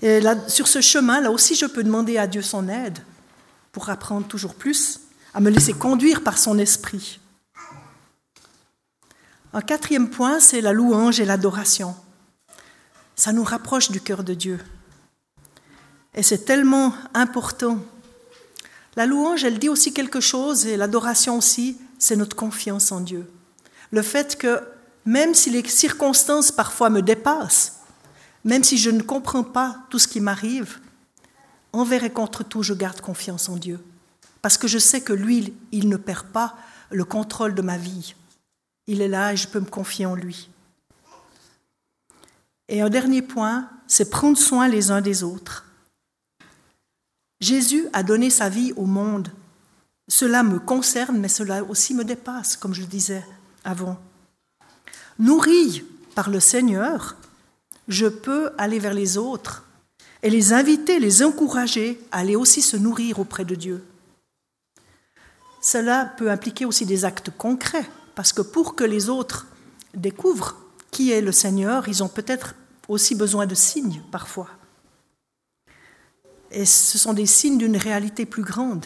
Et 0.04 0.22
sur 0.50 0.68
ce 0.68 0.82
chemin, 0.82 1.22
là 1.22 1.32
aussi, 1.32 1.56
je 1.56 1.66
peux 1.66 1.82
demander 1.82 2.18
à 2.18 2.28
Dieu 2.28 2.42
son 2.42 2.68
aide 2.68 3.00
pour 3.72 3.90
apprendre 3.90 4.28
toujours 4.28 4.54
plus, 4.54 5.00
à 5.34 5.40
me 5.40 5.50
laisser 5.50 5.72
conduire 5.72 6.22
par 6.22 6.38
son 6.38 6.60
esprit. 6.60 7.22
Un 9.54 9.62
quatrième 9.62 10.10
point, 10.10 10.42
c'est 10.42 10.60
la 10.60 10.74
louange 10.74 11.22
et 11.22 11.26
l'adoration. 11.26 11.96
Ça 13.16 13.32
nous 13.32 13.46
rapproche 13.46 13.92
du 13.92 14.02
cœur 14.02 14.26
de 14.26 14.34
Dieu. 14.34 14.60
Et 16.16 16.22
c'est 16.22 16.44
tellement 16.44 16.94
important. 17.14 17.80
La 18.98 19.06
louange, 19.06 19.46
elle 19.46 19.58
dit 19.58 19.70
aussi 19.70 19.94
quelque 19.94 20.20
chose, 20.20 20.66
et 20.66 20.76
l'adoration 20.76 21.38
aussi, 21.38 21.78
c'est 21.98 22.18
notre 22.18 22.36
confiance 22.36 22.92
en 22.92 23.00
Dieu. 23.00 23.26
Le 23.92 24.02
fait 24.02 24.38
que 24.38 24.62
même 25.06 25.34
si 25.34 25.50
les 25.50 25.66
circonstances 25.66 26.52
parfois 26.52 26.90
me 26.90 27.02
dépassent, 27.02 27.83
même 28.44 28.64
si 28.64 28.78
je 28.78 28.90
ne 28.90 29.02
comprends 29.02 29.44
pas 29.44 29.78
tout 29.90 30.00
ce 30.00 30.08
qui 30.08 30.20
m'arrive, 30.20 30.80
envers 31.72 32.04
et 32.04 32.12
contre 32.12 32.44
tout, 32.44 32.64
je 32.64 32.74
garde 32.74 33.02
confiance 33.02 33.50
en 33.50 33.56
Dieu. 33.56 33.80
Parce 34.42 34.58
que 34.58 34.68
je 34.68 34.78
sais 34.78 35.02
que 35.02 35.14
lui, 35.14 35.54
il 35.72 35.90
ne 35.90 35.98
perd 35.98 36.28
pas 36.28 36.56
le 36.92 37.06
contrôle 37.06 37.56
de 37.56 37.62
ma 37.62 37.78
vie. 37.78 38.16
Il 38.88 39.02
est 39.02 39.08
là 39.08 39.34
et 39.34 39.38
je 39.38 39.48
peux 39.48 39.60
me 39.60 39.66
confier 39.66 40.06
en 40.06 40.16
lui. 40.16 40.50
Et 42.68 42.82
un 42.82 42.90
dernier 42.90 43.22
point, 43.22 43.70
c'est 43.88 44.10
prendre 44.10 44.38
soin 44.38 44.68
les 44.68 44.92
uns 44.92 45.02
des 45.02 45.24
autres. 45.24 45.66
Jésus 47.40 47.88
a 47.94 48.04
donné 48.04 48.30
sa 48.30 48.50
vie 48.50 48.74
au 48.74 48.86
monde. 48.86 49.30
Cela 50.08 50.44
me 50.44 50.60
concerne, 50.60 51.18
mais 51.20 51.28
cela 51.28 51.64
aussi 51.64 51.94
me 51.94 52.04
dépasse, 52.04 52.56
comme 52.58 52.74
je 52.74 52.82
le 52.82 52.88
disais 52.88 53.26
avant. 53.64 53.98
Nourri 55.20 55.84
par 56.16 56.30
le 56.30 56.40
Seigneur, 56.40 57.16
je 57.88 58.08
peux 58.08 58.52
aller 58.58 58.80
vers 58.80 58.94
les 58.94 59.18
autres 59.18 59.66
et 60.22 60.30
les 60.30 60.54
inviter, 60.54 61.00
les 61.00 61.24
encourager 61.24 62.00
à 62.12 62.20
aller 62.20 62.36
aussi 62.36 62.62
se 62.62 62.78
nourrir 62.78 63.20
auprès 63.20 63.46
de 63.46 63.56
Dieu. 63.56 63.84
Cela 65.62 66.06
peut 66.18 66.30
impliquer 66.30 66.66
aussi 66.66 66.86
des 66.86 67.06
actes 67.06 67.32
concrets, 67.38 67.90
parce 68.16 68.34
que 68.34 68.42
pour 68.42 68.76
que 68.76 68.84
les 68.84 69.10
autres 69.10 69.48
découvrent 69.94 70.58
qui 70.92 71.12
est 71.12 71.22
le 71.22 71.32
Seigneur, 71.32 71.88
ils 71.88 72.04
ont 72.04 72.10
peut-être 72.10 72.56
aussi 72.88 73.16
besoin 73.16 73.46
de 73.46 73.56
signes 73.56 74.02
parfois. 74.12 74.50
Et 76.52 76.66
ce 76.66 76.98
sont 76.98 77.14
des 77.14 77.26
signes 77.26 77.58
d'une 77.58 77.78
réalité 77.78 78.26
plus 78.26 78.44
grande. 78.44 78.86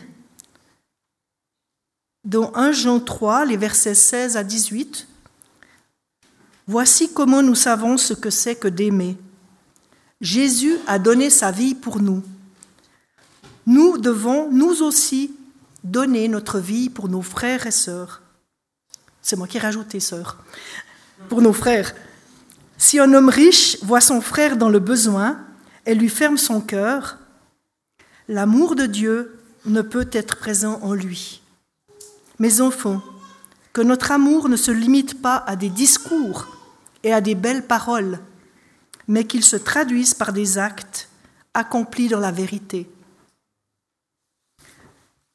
Dans 2.23 2.53
1 2.55 2.71
Jean 2.71 2.99
3, 2.99 3.45
les 3.45 3.57
versets 3.57 3.95
16 3.95 4.37
à 4.37 4.43
18, 4.43 5.07
Voici 6.67 7.13
comment 7.13 7.41
nous 7.41 7.55
savons 7.55 7.95
ce 7.95 8.13
que 8.13 8.29
c'est 8.29 8.55
que 8.55 8.67
d'aimer. 8.67 9.17
Jésus 10.19 10.77
a 10.85 10.99
donné 10.99 11.29
sa 11.29 11.49
vie 11.49 11.75
pour 11.75 12.01
nous. 12.01 12.21
Nous 13.65 13.97
devons, 13.97 14.51
nous 14.51 14.81
aussi, 14.83 15.33
donner 15.85 16.27
notre 16.27 16.59
vie 16.59 16.89
pour 16.89 17.07
nos 17.07 17.21
frères 17.21 17.67
et 17.67 17.71
sœurs. 17.71 18.21
C'est 19.21 19.37
moi 19.37 19.47
qui 19.47 19.57
ai 19.57 19.61
rajouté 19.61 20.01
sœurs. 20.01 20.37
Pour 21.29 21.41
nos 21.41 21.53
frères. 21.53 21.95
Si 22.77 22.99
un 22.99 23.13
homme 23.13 23.29
riche 23.29 23.77
voit 23.83 24.01
son 24.01 24.19
frère 24.19 24.57
dans 24.57 24.69
le 24.69 24.79
besoin 24.79 25.39
et 25.85 25.95
lui 25.95 26.09
ferme 26.09 26.37
son 26.37 26.59
cœur, 26.59 27.17
l'amour 28.27 28.75
de 28.75 28.85
Dieu 28.87 29.39
ne 29.65 29.81
peut 29.81 30.09
être 30.11 30.35
présent 30.35 30.79
en 30.81 30.93
lui. 30.93 31.41
Mes 32.39 32.59
enfants, 32.59 33.01
que 33.71 33.81
notre 33.81 34.11
amour 34.11 34.49
ne 34.49 34.57
se 34.57 34.71
limite 34.71 35.21
pas 35.21 35.37
à 35.47 35.55
des 35.55 35.69
discours 35.69 36.56
et 37.03 37.13
à 37.13 37.21
des 37.21 37.35
belles 37.35 37.65
paroles, 37.65 38.19
mais 39.07 39.25
qu'ils 39.25 39.43
se 39.43 39.55
traduisent 39.55 40.13
par 40.13 40.33
des 40.33 40.57
actes 40.57 41.09
accomplis 41.53 42.07
dans 42.07 42.19
la 42.19 42.31
vérité. 42.31 42.89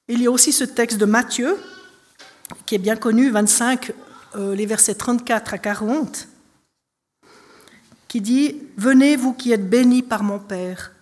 Il 0.08 0.20
y 0.20 0.26
a 0.26 0.30
aussi 0.30 0.52
ce 0.52 0.64
texte 0.64 0.98
de 0.98 1.04
Matthieu, 1.04 1.56
qui 2.66 2.74
est 2.74 2.78
bien 2.78 2.96
connu, 2.96 3.30
25, 3.30 3.92
euh, 4.34 4.54
les 4.54 4.66
versets 4.66 4.94
34 4.94 5.54
à 5.54 5.58
40, 5.58 6.28
qui 8.08 8.20
dit, 8.20 8.60
Venez, 8.76 9.16
vous 9.16 9.32
qui 9.32 9.52
êtes 9.52 9.68
bénis 9.68 10.02
par 10.02 10.22
mon 10.22 10.38
Père, 10.38 10.92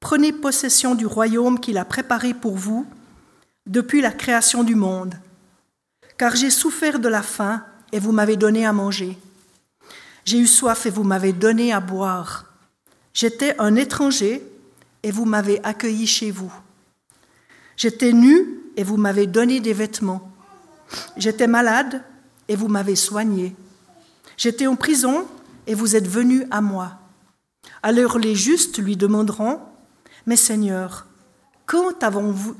prenez 0.00 0.32
possession 0.32 0.94
du 0.94 1.06
royaume 1.06 1.60
qu'il 1.60 1.78
a 1.78 1.84
préparé 1.84 2.34
pour 2.34 2.56
vous 2.56 2.86
depuis 3.66 4.00
la 4.00 4.10
création 4.10 4.64
du 4.64 4.74
monde, 4.74 5.14
car 6.18 6.34
j'ai 6.34 6.50
souffert 6.50 6.98
de 6.98 7.08
la 7.08 7.22
faim 7.22 7.64
et 7.92 7.98
vous 7.98 8.12
m'avez 8.12 8.36
donné 8.36 8.66
à 8.66 8.72
manger. 8.72 9.16
J'ai 10.30 10.38
eu 10.38 10.46
soif 10.46 10.86
et 10.86 10.90
vous 10.90 11.02
m'avez 11.02 11.32
donné 11.32 11.72
à 11.72 11.80
boire. 11.80 12.44
J'étais 13.12 13.56
un 13.58 13.74
étranger 13.74 14.40
et 15.02 15.10
vous 15.10 15.24
m'avez 15.24 15.60
accueilli 15.64 16.06
chez 16.06 16.30
vous. 16.30 16.52
J'étais 17.76 18.12
nu 18.12 18.60
et 18.76 18.84
vous 18.84 18.96
m'avez 18.96 19.26
donné 19.26 19.58
des 19.58 19.72
vêtements. 19.72 20.30
J'étais 21.16 21.48
malade 21.48 22.04
et 22.46 22.54
vous 22.54 22.68
m'avez 22.68 22.94
soigné. 22.94 23.56
J'étais 24.36 24.68
en 24.68 24.76
prison 24.76 25.26
et 25.66 25.74
vous 25.74 25.96
êtes 25.96 26.06
venu 26.06 26.46
à 26.52 26.60
moi. 26.60 26.92
Alors 27.82 28.16
les 28.16 28.36
justes 28.36 28.78
lui 28.78 28.96
demanderont, 28.96 29.58
Mais 30.26 30.36
Seigneur, 30.36 31.08
quand 31.66 32.04
avons-nous 32.04 32.56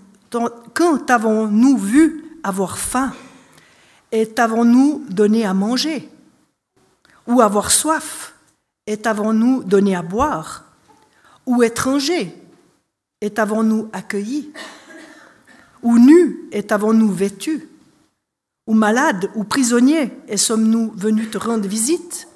vu 1.78 2.24
avoir 2.42 2.78
faim? 2.78 3.12
Et 4.11 4.28
t'avons-nous 4.28 5.04
donné 5.09 5.46
à 5.46 5.54
manger 5.54 6.09
ou 7.31 7.40
avoir 7.40 7.71
soif, 7.71 8.35
et 8.87 8.99
avons-nous 9.07 9.62
donné 9.62 9.95
à 9.95 10.03
boire. 10.03 10.64
Ou 11.47 11.62
étranger, 11.62 12.35
et 13.21 13.33
avons-nous 13.38 13.88
accueilli 13.93 14.53
Ou 15.83 15.99
nu, 15.99 16.49
et 16.53 16.66
avons-nous 16.71 17.12
vêtu 17.12 17.69
Ou 18.66 18.75
malade, 18.75 19.31
ou 19.37 19.45
prisonnier, 19.45 20.12
et 20.29 20.37
sommes-nous 20.37 20.93
venus 20.97 21.31
te 21.31 21.38
rendre 21.38 21.69
visite. 21.69 22.29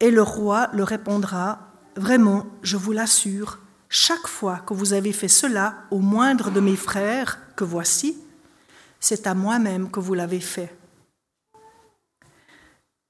Et 0.00 0.10
le 0.10 0.22
roi 0.22 0.70
le 0.72 0.84
répondra, 0.84 1.64
Vraiment, 1.96 2.46
je 2.62 2.76
vous 2.76 2.92
l'assure, 2.92 3.58
chaque 3.88 4.28
fois 4.28 4.58
que 4.58 4.72
vous 4.72 4.92
avez 4.92 5.12
fait 5.12 5.26
cela 5.26 5.74
au 5.90 5.98
moindre 5.98 6.52
de 6.52 6.60
mes 6.60 6.76
frères 6.76 7.40
que 7.56 7.64
voici, 7.64 8.16
c'est 9.00 9.26
à 9.26 9.34
moi-même 9.34 9.90
que 9.90 9.98
vous 9.98 10.14
l'avez 10.14 10.38
fait. 10.38 10.72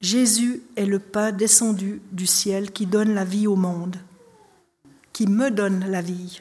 Jésus 0.08 0.62
est 0.74 0.86
le 0.86 1.00
pain 1.00 1.32
descendu 1.32 2.00
du 2.12 2.26
ciel 2.26 2.72
qui 2.72 2.86
donne 2.86 3.12
la 3.12 3.26
vie 3.26 3.46
au 3.46 3.56
monde, 3.56 3.96
qui 5.12 5.26
me 5.26 5.50
donne 5.50 5.80
la 5.80 6.00
vie. 6.00 6.40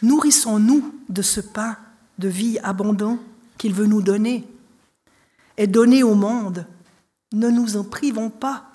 Nourrissons-nous 0.00 0.94
de 1.08 1.22
ce 1.22 1.40
pain 1.40 1.76
de 2.20 2.28
vie 2.28 2.60
abondant 2.60 3.18
qu'il 3.58 3.74
veut 3.74 3.86
nous 3.86 4.00
donner 4.00 4.46
et 5.56 5.66
donner 5.66 6.04
au 6.04 6.14
monde. 6.14 6.68
Ne 7.32 7.50
nous 7.50 7.76
en 7.76 7.82
privons 7.82 8.30
pas. 8.30 8.70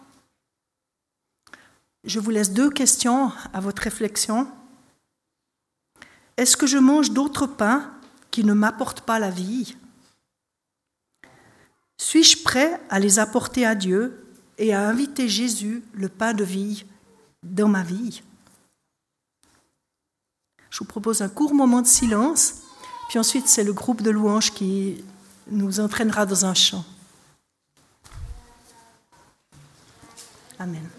Je 2.03 2.19
vous 2.19 2.31
laisse 2.31 2.51
deux 2.51 2.69
questions 2.69 3.31
à 3.53 3.61
votre 3.61 3.83
réflexion. 3.83 4.49
Est-ce 6.35 6.57
que 6.57 6.67
je 6.67 6.77
mange 6.77 7.11
d'autres 7.11 7.47
pains 7.47 7.89
qui 8.31 8.43
ne 8.43 8.51
m'apportent 8.51 9.05
pas 9.05 9.17
la 9.17 9.29
vie? 9.29 9.77
Suis-je 11.99 12.41
prêt 12.43 12.81
à 12.89 12.97
les 12.97 13.19
apporter 13.19 13.65
à 13.65 13.75
Dieu 13.75 14.25
et 14.57 14.73
à 14.73 14.87
inviter 14.87 15.27
Jésus, 15.27 15.83
le 15.93 16.07
pain 16.09 16.33
de 16.33 16.43
vie, 16.43 16.85
dans 17.43 17.67
ma 17.67 17.83
vie? 17.83 18.23
Je 20.69 20.79
vous 20.79 20.85
propose 20.85 21.21
un 21.21 21.29
court 21.29 21.53
moment 21.53 21.81
de 21.81 21.87
silence, 21.87 22.61
puis 23.09 23.19
ensuite 23.19 23.47
c'est 23.47 23.65
le 23.65 23.73
groupe 23.73 24.01
de 24.01 24.09
louanges 24.09 24.53
qui 24.53 25.03
nous 25.51 25.79
entraînera 25.81 26.25
dans 26.25 26.45
un 26.45 26.53
chant. 26.53 26.85
Amen. 30.57 30.89